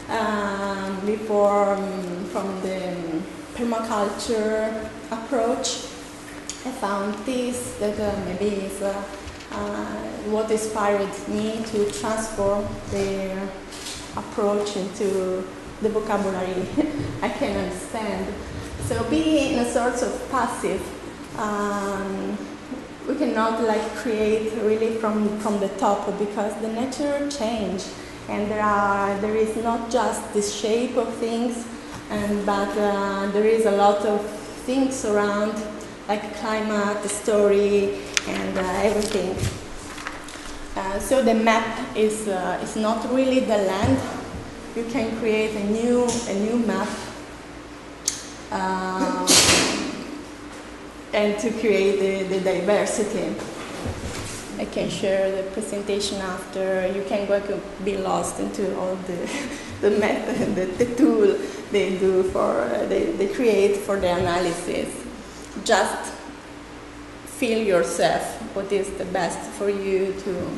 um, 0.09 1.05
before 1.05 1.75
um, 1.75 2.25
from 2.25 2.61
the 2.61 3.21
permaculture 3.55 4.89
approach. 5.11 5.85
I 6.65 6.71
found 6.71 7.13
this 7.25 7.75
that 7.79 7.99
uh, 7.99 8.25
maybe 8.25 8.65
is 8.65 8.81
uh, 8.81 9.03
uh, 9.51 9.85
what 10.31 10.51
inspired 10.51 11.13
me 11.29 11.63
to 11.71 11.91
transform 11.91 12.65
the 12.91 13.49
approach 14.15 14.75
into 14.75 15.47
the 15.81 15.89
vocabulary 15.89 16.67
I 17.21 17.29
can 17.29 17.55
understand. 17.57 18.33
So 18.87 19.03
being 19.09 19.53
in 19.53 19.59
a 19.59 19.71
sort 19.71 20.01
of 20.01 20.31
passive, 20.31 20.81
um, 21.37 22.37
we 23.07 23.15
cannot 23.15 23.63
like 23.63 23.95
create 23.95 24.53
really 24.63 24.95
from, 24.95 25.39
from 25.39 25.59
the 25.59 25.69
top 25.79 26.05
because 26.19 26.53
the 26.61 26.69
nature 26.69 27.29
change 27.29 27.83
and 28.29 28.51
there 28.51 28.63
are 28.63 29.17
there 29.19 29.35
is 29.35 29.55
not 29.57 29.89
just 29.89 30.33
the 30.33 30.41
shape 30.41 30.97
of 30.97 31.13
things 31.15 31.65
and 32.09 32.45
but 32.45 32.69
uh, 32.77 33.27
there 33.31 33.45
is 33.45 33.65
a 33.65 33.71
lot 33.71 34.05
of 34.05 34.21
things 34.65 35.05
around 35.05 35.55
like 36.07 36.35
climate, 36.37 37.03
the 37.03 37.09
story 37.09 37.99
and 38.27 38.57
uh, 38.57 38.61
everything. 38.83 39.35
Uh, 40.75 40.99
so 40.99 41.21
the 41.21 41.33
map 41.33 41.97
is, 41.97 42.27
uh, 42.27 42.59
is 42.61 42.75
not 42.75 43.11
really 43.13 43.39
the 43.39 43.57
land. 43.57 43.99
You 44.75 44.85
can 44.85 45.17
create 45.19 45.55
a 45.55 45.63
new, 45.65 46.07
a 46.27 46.33
new 46.35 46.59
map 46.59 46.87
um, 48.51 49.27
and 51.13 51.37
to 51.39 51.51
create 51.59 51.99
the, 51.99 52.35
the 52.37 52.39
diversity. 52.41 53.35
I 54.57 54.65
can 54.65 54.89
share 54.89 55.31
the 55.31 55.49
presentation 55.51 56.17
after. 56.17 56.87
You 56.87 57.03
can 57.03 57.27
go 57.27 57.61
be 57.85 57.97
lost 57.97 58.39
into 58.39 58.75
all 58.79 58.95
the, 58.95 59.29
the 59.81 59.91
method, 59.91 60.55
the, 60.55 60.65
the 60.83 60.95
tool 60.95 61.37
they 61.71 61.97
do 61.97 62.23
for, 62.23 62.61
uh, 62.61 62.85
they, 62.87 63.05
they 63.11 63.27
create 63.27 63.77
for 63.77 63.99
the 63.99 64.11
analysis. 64.11 64.89
Just 65.63 66.13
feel 67.25 67.61
yourself 67.61 68.23
what 68.55 68.71
is 68.71 68.89
the 68.97 69.05
best 69.05 69.39
for 69.51 69.69
you 69.69 70.13
to, 70.23 70.51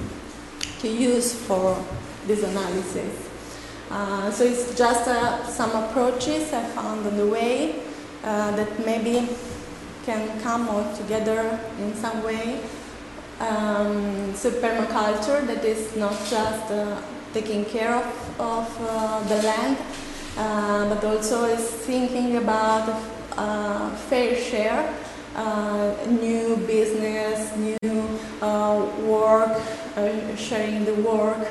to 0.79 0.87
use 0.87 1.33
for 1.33 1.83
this 2.25 2.43
analysis. 2.43 3.29
Uh, 3.91 4.31
so 4.31 4.43
it's 4.45 4.77
just 4.77 5.07
uh, 5.09 5.43
some 5.47 5.71
approaches 5.71 6.53
I 6.53 6.63
found 6.69 7.05
on 7.05 7.17
the 7.17 7.27
way 7.27 7.75
uh, 8.23 8.55
that 8.55 8.85
maybe 8.85 9.27
can 10.05 10.39
come 10.41 10.69
all 10.69 10.95
together 10.95 11.59
in 11.79 11.93
some 11.95 12.23
way. 12.23 12.61
Um, 13.39 14.33
so 14.35 14.51
permaculture 14.51 15.45
that 15.47 15.63
is 15.63 15.95
not 15.95 16.17
just 16.29 16.71
uh, 16.71 17.01
taking 17.33 17.63
care 17.65 17.95
of, 17.95 18.05
of 18.39 18.67
uh, 18.81 19.23
the 19.29 19.41
land, 19.43 19.77
uh, 20.37 20.89
but 20.89 21.03
also 21.03 21.45
is 21.45 21.63
thinking 21.69 22.37
about 22.37 23.01
fair 24.09 24.35
share 24.35 24.93
uh, 25.35 25.95
new 26.07 26.57
business, 26.67 27.55
new 27.55 28.19
uh, 28.41 28.85
work, 29.05 29.61
uh, 29.95 30.35
sharing 30.35 30.85
the 30.85 30.95
work, 30.95 31.47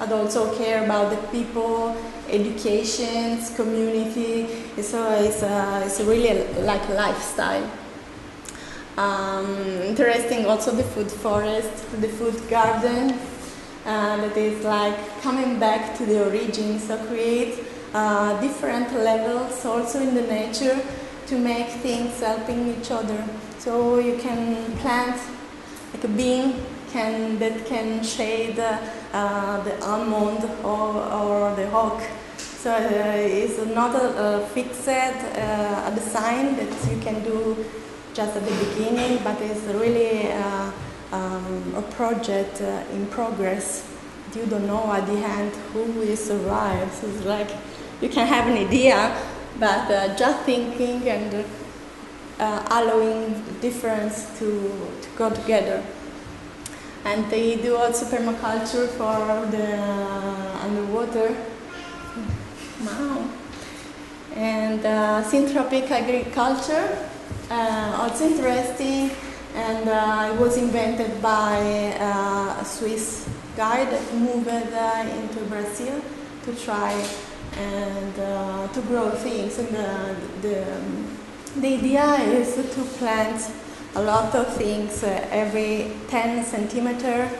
and 0.00 0.12
also 0.12 0.56
care 0.56 0.84
about 0.84 1.10
the 1.10 1.16
people, 1.28 1.96
education, 2.28 3.38
community. 3.56 4.46
So 4.80 5.10
it's, 5.20 5.42
uh, 5.42 5.82
it's 5.84 6.00
really 6.00 6.44
like 6.62 6.88
a 6.88 6.94
lifestyle. 6.94 7.68
Um, 9.02 9.56
interesting 9.82 10.46
also 10.46 10.70
the 10.70 10.84
food 10.84 11.10
forest, 11.10 11.72
the 12.00 12.06
food 12.06 12.38
garden, 12.48 13.18
uh, 13.84 14.16
that 14.18 14.36
is 14.36 14.64
like 14.64 14.96
coming 15.22 15.58
back 15.58 15.96
to 15.98 16.06
the 16.06 16.24
origins, 16.24 16.84
so 16.86 16.96
create 17.06 17.64
uh, 17.94 18.40
different 18.40 18.92
levels 18.92 19.64
also 19.64 19.98
in 19.98 20.14
the 20.14 20.22
nature 20.22 20.78
to 21.26 21.36
make 21.36 21.66
things 21.82 22.20
helping 22.20 22.68
each 22.74 22.92
other. 22.92 23.24
So 23.58 23.98
you 23.98 24.18
can 24.18 24.76
plant 24.76 25.20
like 25.92 26.04
a 26.04 26.08
bean 26.08 26.62
can, 26.92 27.40
that 27.40 27.66
can 27.66 28.04
shade 28.04 28.60
uh, 28.60 29.62
the 29.64 29.84
almond 29.84 30.44
or, 30.62 30.94
or 31.20 31.56
the 31.56 31.68
oak. 31.72 32.00
So 32.36 32.70
uh, 32.70 33.14
it's 33.16 33.58
not 33.74 33.96
a, 33.96 34.42
a 34.42 34.46
fixed 34.54 34.86
uh, 34.86 35.90
a 35.90 35.92
design 35.92 36.54
that 36.54 36.72
you 36.88 37.00
can 37.00 37.24
do 37.24 37.56
just 38.14 38.36
at 38.36 38.44
the 38.44 38.64
beginning, 38.64 39.18
but 39.24 39.40
it's 39.40 39.62
really 39.64 40.30
uh, 40.32 40.70
um, 41.12 41.74
a 41.76 41.82
project 41.82 42.60
uh, 42.60 42.84
in 42.92 43.06
progress. 43.06 43.88
You 44.34 44.46
don't 44.46 44.66
know 44.66 44.90
at 44.92 45.06
the 45.06 45.18
end 45.18 45.52
who 45.72 45.84
will 45.84 46.16
survive. 46.16 46.92
So 46.92 47.08
it's 47.08 47.24
like 47.24 47.50
you 48.00 48.08
can 48.08 48.26
have 48.26 48.46
an 48.46 48.56
idea, 48.56 49.16
but 49.58 49.90
uh, 49.90 50.16
just 50.16 50.44
thinking 50.44 51.08
and 51.08 51.44
allowing 52.70 53.40
difference 53.60 54.26
to, 54.38 54.46
to 55.00 55.08
go 55.16 55.30
together. 55.30 55.82
And 57.04 57.28
they 57.30 57.56
do 57.56 57.76
also 57.76 58.06
permaculture 58.06 58.88
for 58.88 59.46
the 59.50 59.78
underwater. 60.64 61.36
Wow. 62.84 63.28
And 64.34 64.84
uh, 64.84 65.22
syntropic 65.24 65.90
agriculture, 65.90 66.98
uh, 67.50 67.98
also 68.00 68.26
interesting, 68.26 69.10
and 69.54 69.88
uh, 69.88 70.32
it 70.32 70.40
was 70.40 70.56
invented 70.56 71.20
by 71.20 71.94
uh, 71.98 72.60
a 72.60 72.64
Swiss 72.64 73.28
guy 73.56 73.84
that 73.84 74.14
moved 74.14 74.48
into 74.48 75.40
Brazil 75.48 76.00
to 76.44 76.54
try 76.54 76.92
and 77.56 78.18
uh, 78.18 78.68
to 78.68 78.80
grow 78.82 79.10
things. 79.10 79.58
And 79.58 79.68
the, 79.68 80.16
the, 80.40 80.76
um, 80.76 81.18
the 81.56 81.74
idea 81.74 82.14
is 82.40 82.54
to 82.54 82.82
plant 82.98 83.50
a 83.94 84.02
lot 84.02 84.34
of 84.34 84.54
things 84.56 85.04
uh, 85.04 85.26
every 85.30 85.92
10 86.08 86.44
centimeter 86.44 87.30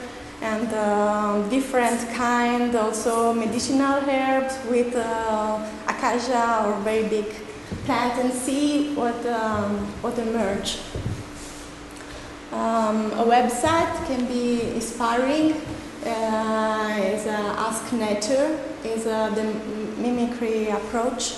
and 0.42 0.68
uh, 0.74 1.48
different 1.48 2.00
kind, 2.14 2.74
also 2.74 3.32
medicinal 3.32 4.02
herbs 4.08 4.58
with 4.68 4.94
uh, 4.96 5.66
acacia 5.86 6.64
or 6.66 6.74
very 6.80 7.08
big 7.08 7.26
plant 7.84 8.18
and 8.18 8.32
see 8.32 8.94
what, 8.94 9.24
um, 9.26 9.86
what 10.02 10.18
emerge. 10.18 10.78
Um, 12.52 13.12
a 13.12 13.24
website 13.24 13.94
can 14.06 14.26
be 14.26 14.62
inspiring. 14.74 15.54
Uh, 16.04 16.98
is 17.00 17.26
Ask 17.26 17.92
Nature 17.92 18.58
is 18.84 19.04
the 19.04 19.54
mimicry 19.98 20.68
approach 20.68 21.34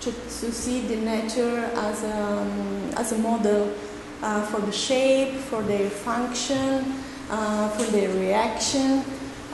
to, 0.00 0.12
to 0.12 0.52
see 0.52 0.82
the 0.82 0.96
nature 0.96 1.70
as 1.74 2.04
a, 2.04 2.22
um, 2.22 2.90
as 2.96 3.12
a 3.12 3.18
model 3.18 3.72
uh, 4.22 4.42
for 4.46 4.60
the 4.60 4.72
shape, 4.72 5.34
for 5.34 5.62
their 5.62 5.90
function, 5.90 7.00
uh, 7.30 7.68
for 7.70 7.84
their 7.90 8.10
reaction. 8.10 9.02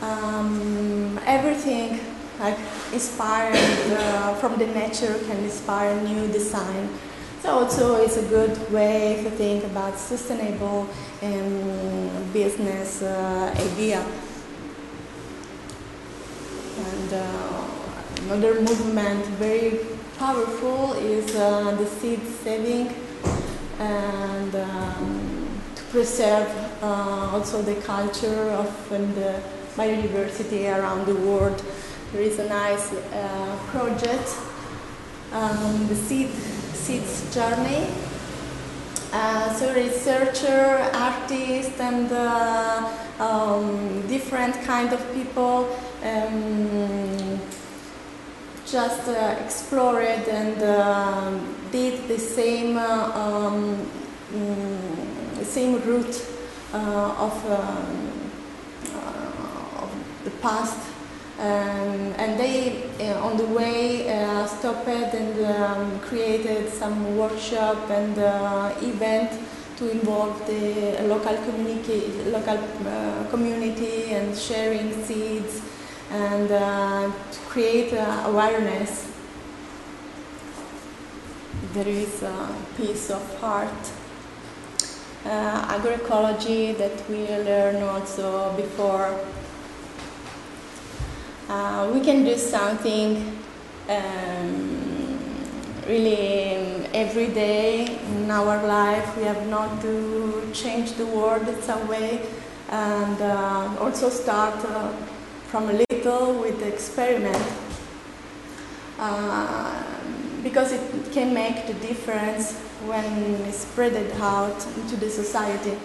Um, 0.00 1.18
everything 1.24 2.00
like 2.42 2.58
inspired 2.92 3.54
uh, 3.54 4.34
from 4.34 4.58
the 4.58 4.66
nature 4.66 5.14
can 5.26 5.38
inspire 5.44 5.94
new 6.02 6.26
design. 6.26 6.88
So 7.40 7.50
also 7.60 8.02
it's 8.02 8.16
a 8.16 8.26
good 8.28 8.54
way 8.72 9.22
to 9.22 9.30
think 9.30 9.64
about 9.64 9.98
sustainable 9.98 10.88
um, 11.22 12.32
business 12.32 13.02
uh, 13.02 13.54
idea. 13.56 14.04
And 16.78 17.12
uh, 17.12 17.64
another 18.24 18.60
movement 18.60 19.24
very 19.38 19.78
powerful 20.18 20.94
is 20.94 21.34
uh, 21.36 21.74
the 21.76 21.86
seed 21.86 22.20
saving 22.44 22.94
and 23.78 24.54
um, 24.54 25.60
to 25.74 25.82
preserve 25.90 26.48
uh, 26.82 27.30
also 27.32 27.62
the 27.62 27.76
culture 27.82 28.50
of 28.50 28.92
and 28.92 29.14
the 29.14 29.42
biodiversity 29.76 30.70
around 30.76 31.06
the 31.06 31.16
world. 31.16 31.62
There 32.12 32.20
is 32.20 32.38
a 32.38 32.46
nice 32.46 32.92
uh, 32.92 33.58
project, 33.68 34.36
um, 35.32 35.88
the 35.88 35.96
seed 35.96 36.28
seeds 36.74 37.34
journey. 37.34 37.86
Uh, 39.14 39.50
so 39.54 39.72
researcher, 39.72 40.90
artists, 40.92 41.80
and 41.80 42.12
uh, 42.12 42.92
um, 43.18 44.06
different 44.08 44.54
kind 44.64 44.92
of 44.92 45.00
people 45.14 45.74
um, 46.04 47.40
just 48.66 49.08
uh, 49.08 49.36
explored 49.42 50.28
and 50.28 50.62
uh, 50.62 51.38
did 51.70 52.08
the 52.08 52.18
same 52.18 52.76
uh, 52.76 53.10
um, 53.14 53.88
mm, 54.34 55.44
same 55.44 55.80
route 55.80 56.26
uh, 56.74 57.14
of, 57.18 57.50
um, 57.50 58.30
uh, 58.96 59.82
of 59.84 59.90
the 60.24 60.30
past. 60.42 60.91
Um, 61.42 62.14
and 62.22 62.38
they, 62.38 62.84
uh, 63.00 63.26
on 63.26 63.36
the 63.36 63.46
way, 63.46 64.08
uh, 64.08 64.46
stopped 64.46 64.86
and 64.86 65.44
um, 65.44 65.98
created 65.98 66.68
some 66.68 67.16
workshop 67.16 67.90
and 67.90 68.16
uh, 68.16 68.72
event 68.80 69.32
to 69.78 69.90
involve 69.90 70.46
the 70.46 71.02
local, 71.08 71.34
local 72.30 72.58
uh, 72.86 73.24
community 73.28 74.12
and 74.12 74.38
sharing 74.38 75.04
seeds 75.04 75.60
and 76.12 76.52
uh, 76.52 77.10
to 77.32 77.38
create 77.48 77.92
uh, 77.92 78.22
awareness. 78.26 79.10
There 81.72 81.88
is 81.88 82.22
a 82.22 82.54
piece 82.76 83.10
of 83.10 83.40
heart. 83.40 83.90
Uh, 85.24 85.76
agroecology 85.76 86.78
that 86.78 87.08
we 87.08 87.26
learned 87.26 87.82
also 87.82 88.54
before. 88.56 89.18
Uh, 91.52 91.90
we 91.92 92.00
can 92.00 92.24
do 92.24 92.34
something 92.34 93.38
um, 93.86 95.18
really 95.86 96.56
every 96.94 97.26
day 97.26 98.00
in 98.06 98.30
our 98.30 98.66
life. 98.66 99.14
We 99.18 99.24
have 99.24 99.46
not 99.48 99.82
to 99.82 100.50
change 100.54 100.92
the 100.92 101.04
world 101.04 101.46
in 101.46 101.60
some 101.60 101.86
way 101.88 102.22
and 102.70 103.20
uh, 103.20 103.76
also 103.80 104.08
start 104.08 104.64
uh, 104.64 104.92
from 105.48 105.68
a 105.68 105.74
little 105.74 106.40
with 106.40 106.58
the 106.58 106.68
experiment 106.68 107.44
uh, 108.98 109.84
because 110.42 110.72
it 110.72 111.12
can 111.12 111.34
make 111.34 111.66
the 111.66 111.74
difference 111.86 112.56
when 112.86 113.04
it's 113.46 113.58
spread 113.58 113.94
out 114.22 114.66
into 114.76 114.96
the 114.96 115.10
society. 115.10 115.76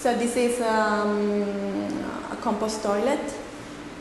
So 0.00 0.12
this 0.16 0.36
is 0.36 0.60
um, 0.60 1.42
a 2.32 2.36
compost 2.42 2.82
toilet 2.82 3.43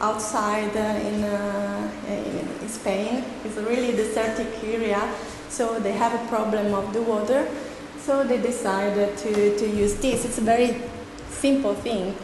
outside 0.01 0.75
uh, 0.75 1.07
in, 1.07 1.23
uh, 1.23 1.89
in 2.07 2.67
Spain. 2.67 3.23
It's 3.45 3.57
a 3.57 3.63
really 3.63 3.91
desertic 3.91 4.47
area, 4.63 5.01
so 5.49 5.79
they 5.79 5.93
have 5.93 6.13
a 6.13 6.27
problem 6.27 6.73
of 6.73 6.93
the 6.93 7.01
water. 7.01 7.47
So 7.99 8.23
they 8.23 8.41
decided 8.41 9.17
to, 9.17 9.57
to 9.57 9.65
use 9.65 9.95
this. 9.95 10.25
It's 10.25 10.37
a 10.37 10.41
very 10.41 10.81
simple 11.29 11.73
thing, 11.73 12.15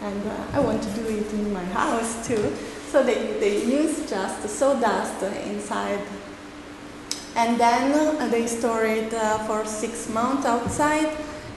and 0.00 0.26
uh, 0.26 0.56
I 0.56 0.60
want 0.60 0.82
to 0.82 0.90
do 0.90 1.06
it 1.08 1.32
in 1.32 1.52
my 1.52 1.64
house 1.64 2.26
too. 2.26 2.54
So 2.90 3.02
they, 3.02 3.38
they 3.40 3.64
use 3.64 4.08
just 4.08 4.48
sawdust 4.48 5.22
inside, 5.22 6.00
and 7.34 7.58
then 7.58 7.92
uh, 8.20 8.28
they 8.28 8.46
store 8.46 8.84
it 8.84 9.12
uh, 9.12 9.38
for 9.38 9.64
six 9.64 10.08
months 10.08 10.46
outside, 10.46 11.10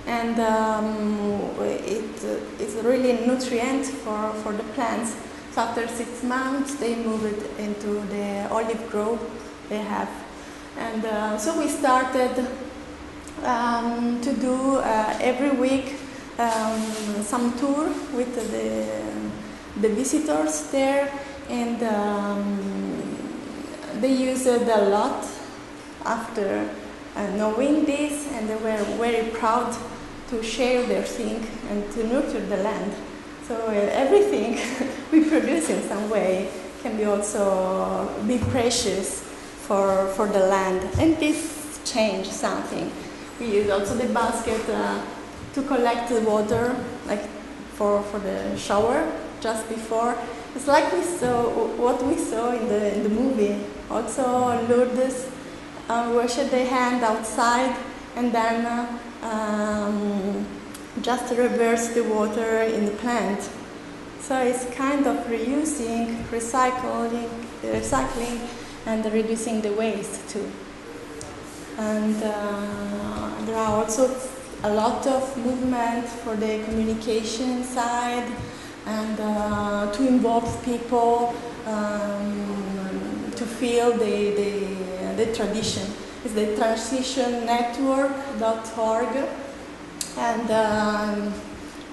and 0.07 0.39
um, 0.39 1.53
it, 1.59 2.23
it's 2.59 2.75
really 2.83 3.13
nutrient 3.27 3.85
for, 3.85 4.33
for 4.41 4.53
the 4.53 4.63
plants. 4.73 5.15
So 5.53 5.61
after 5.61 5.87
six 5.87 6.23
months, 6.23 6.75
they 6.75 6.95
moved 6.95 7.59
into 7.59 8.01
the 8.07 8.47
olive 8.49 8.89
grove 8.89 9.19
they 9.67 9.79
have. 9.79 10.09
And 10.77 11.05
uh, 11.05 11.37
so 11.37 11.59
we 11.59 11.67
started 11.67 12.47
um, 13.43 14.21
to 14.21 14.33
do 14.33 14.77
uh, 14.77 15.17
every 15.19 15.51
week 15.51 15.95
um, 16.37 16.81
some 17.23 17.57
tour 17.57 17.87
with 18.13 18.33
the, 18.35 19.81
the 19.81 19.93
visitors 19.93 20.71
there. 20.71 21.11
And 21.49 21.83
um, 21.83 23.17
they 23.99 24.13
used 24.13 24.47
it 24.47 24.67
a 24.67 24.89
lot 24.89 25.27
after 26.05 26.69
uh, 27.15 27.27
knowing 27.31 27.85
this, 27.85 28.27
and 28.31 28.49
they 28.49 28.55
were 28.55 28.83
very 28.97 29.29
proud 29.31 29.75
to 30.29 30.41
share 30.41 30.85
their 30.85 31.03
thing 31.03 31.45
and 31.69 31.91
to 31.91 32.07
nurture 32.07 32.39
the 32.39 32.57
land. 32.57 32.93
So 33.51 33.67
uh, 33.67 33.71
everything 33.71 34.57
we 35.11 35.25
produce 35.29 35.69
in 35.69 35.83
some 35.83 36.09
way 36.09 36.49
can 36.81 36.95
be 36.95 37.03
also 37.03 38.07
be 38.25 38.37
precious 38.37 39.19
for, 39.67 40.07
for 40.15 40.25
the 40.25 40.39
land. 40.39 40.79
And 41.01 41.17
this 41.17 41.81
changed 41.83 42.31
something. 42.31 42.89
We 43.41 43.47
use 43.47 43.69
also 43.69 43.95
the 43.95 44.07
basket 44.13 44.61
uh, 44.69 45.03
to 45.55 45.63
collect 45.63 46.07
the 46.07 46.21
water, 46.21 46.73
like 47.07 47.27
for, 47.75 48.01
for 48.03 48.19
the 48.19 48.55
shower 48.55 49.05
just 49.41 49.67
before. 49.67 50.15
It's 50.55 50.67
like 50.69 50.89
we 50.93 51.03
saw 51.03 51.49
what 51.75 52.01
we 52.05 52.15
saw 52.15 52.53
in 52.53 52.69
the, 52.69 52.95
in 52.95 53.03
the 53.03 53.09
movie. 53.09 53.59
Also 53.89 54.23
Lourdes 54.69 55.29
uh, 55.89 56.09
wash 56.15 56.35
their 56.35 56.67
hand 56.67 57.03
outside 57.03 57.75
and 58.15 58.31
then 58.31 58.65
uh, 58.65 58.99
um, 59.23 60.45
just 60.99 61.33
reverse 61.35 61.89
the 61.89 62.03
water 62.03 62.61
in 62.61 62.85
the 62.85 62.91
plant. 62.91 63.49
So 64.19 64.39
it's 64.39 64.65
kind 64.75 65.07
of 65.07 65.17
reusing, 65.27 66.23
recycling, 66.25 67.29
recycling, 67.63 68.39
and 68.85 69.05
reducing 69.05 69.61
the 69.61 69.71
waste 69.73 70.29
too. 70.29 70.51
And 71.77 72.21
uh, 72.21 73.31
there 73.45 73.55
are 73.55 73.83
also 73.83 74.13
a 74.63 74.73
lot 74.73 75.07
of 75.07 75.37
movement 75.37 76.07
for 76.07 76.35
the 76.35 76.61
communication 76.65 77.63
side 77.63 78.29
and 78.85 79.19
uh, 79.19 79.91
to 79.91 80.07
involve 80.07 80.63
people 80.63 81.33
um, 81.65 83.31
to 83.35 83.43
feel 83.45 83.91
the, 83.91 84.35
the, 84.35 84.67
the 85.25 85.33
tradition. 85.33 85.87
It's 86.23 86.33
the 86.33 86.55
transitionnetwork.org 86.57 89.27
and 90.17 90.51
um, 90.51 91.33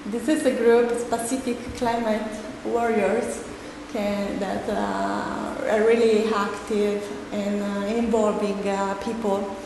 this 0.07 0.29
is 0.29 0.47
a 0.47 0.55
group, 0.55 0.89
Pacific 1.11 1.59
Climate 1.77 2.31
Warriors, 2.65 3.45
can, 3.93 4.39
that 4.39 4.69
uh, 4.69 5.71
are 5.71 5.87
really 5.87 6.33
active 6.33 7.03
and 7.33 7.63
uh, 7.63 7.95
involving 7.95 8.69
uh, 8.69 8.95
people 9.03 9.57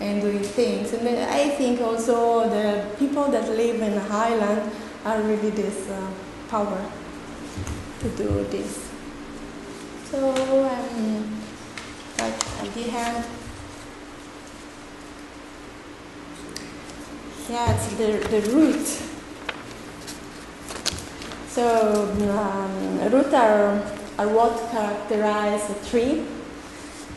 and 0.00 0.20
doing 0.20 0.40
things. 0.40 0.92
And 0.92 1.08
I 1.08 1.48
think 1.50 1.80
also 1.80 2.48
the 2.48 2.86
people 2.98 3.30
that 3.30 3.48
live 3.48 3.80
in 3.80 3.94
the 3.94 4.00
highland 4.00 4.70
are 5.04 5.20
really 5.22 5.50
this 5.50 5.88
uh, 5.88 6.10
power 6.48 6.84
to 8.00 8.08
do 8.10 8.44
this. 8.50 8.90
So 10.10 10.30
um, 10.66 11.40
at 12.18 12.74
the 12.74 12.90
end, 12.90 13.24
yeah, 17.48 17.74
it's 17.74 17.88
the, 17.96 18.26
the 18.28 18.50
root. 18.52 18.86
So 21.48 22.10
um, 22.30 23.12
root 23.12 23.32
are, 23.34 23.80
are 24.18 24.28
what 24.28 24.70
characterize 24.70 25.70
a 25.70 25.90
tree, 25.90 26.24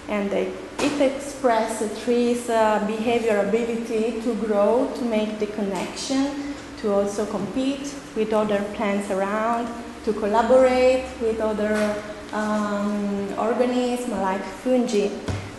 and 0.10 0.30
they, 0.30 0.52
it 0.80 1.02
expresses 1.02 1.92
a 1.92 2.04
tree's 2.04 2.50
uh, 2.50 2.84
behavior 2.86 3.40
ability 3.40 4.22
to 4.22 4.36
grow, 4.36 4.92
to 4.96 5.06
make 5.06 5.40
the 5.40 5.48
connection, 5.48 6.54
to 6.82 6.94
also 6.94 7.26
compete 7.26 7.94
with 8.16 8.34
other 8.34 8.64
plants 8.76 9.10
around, 9.10 9.68
to 10.04 10.14
collaborate 10.14 11.06
with 11.22 11.40
other 11.40 11.96
um, 12.34 13.34
organisms 13.40 14.10
like 14.10 14.44
fungi. 14.44 15.10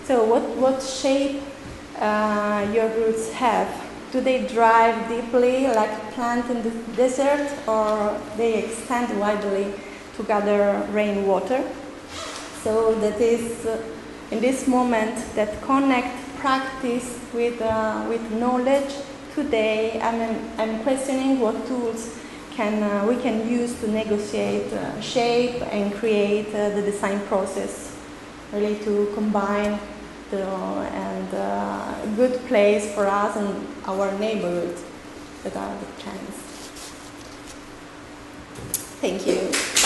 So 0.04 0.24
what, 0.24 0.42
what 0.57 0.83
shape 0.83 1.42
uh, 1.98 2.70
your 2.72 2.88
roots 2.90 3.33
have? 3.33 3.88
Do 4.12 4.21
they 4.21 4.47
drive 4.47 5.09
deeply 5.09 5.66
like 5.66 5.90
a 5.90 6.12
plant 6.12 6.51
in 6.51 6.62
the 6.62 6.71
desert 6.97 7.51
or 7.66 8.18
they 8.37 8.64
extend 8.64 9.18
widely 9.21 9.73
to 10.16 10.23
gather 10.23 10.87
rainwater? 10.90 11.62
So 12.62 12.94
that 13.01 13.21
is 13.21 13.66
uh, 13.66 13.83
in 14.31 14.40
this 14.40 14.66
moment 14.66 15.16
that 15.35 15.61
connect 15.62 16.16
practice 16.38 17.18
with, 17.33 17.61
uh, 17.61 18.07
with 18.09 18.31
knowledge. 18.33 18.94
Today 19.35 20.01
I'm, 20.01 20.51
I'm 20.59 20.83
questioning 20.83 21.40
what 21.40 21.66
tools 21.66 22.18
can, 22.53 22.83
uh, 22.83 23.07
we 23.07 23.16
can 23.16 23.49
use 23.49 23.79
to 23.81 23.88
negotiate 23.88 24.73
uh, 24.73 25.01
shape 25.01 25.62
and 25.73 25.94
create 25.94 26.49
uh, 26.55 26.71
the 26.71 26.83
design 26.83 27.21
process, 27.27 27.97
really 28.53 28.77
to 28.81 29.12
combine 29.14 29.79
and 30.37 31.35
uh, 31.35 31.95
a 32.03 32.12
good 32.16 32.41
place 32.47 32.95
for 32.95 33.07
us 33.07 33.37
and 33.37 33.66
our 33.87 34.12
neighborhood 34.18 34.76
that 35.43 35.57
are 35.57 35.79
the 35.79 35.87
plants. 36.03 36.37
Thank 39.01 39.26
you. 39.26 39.78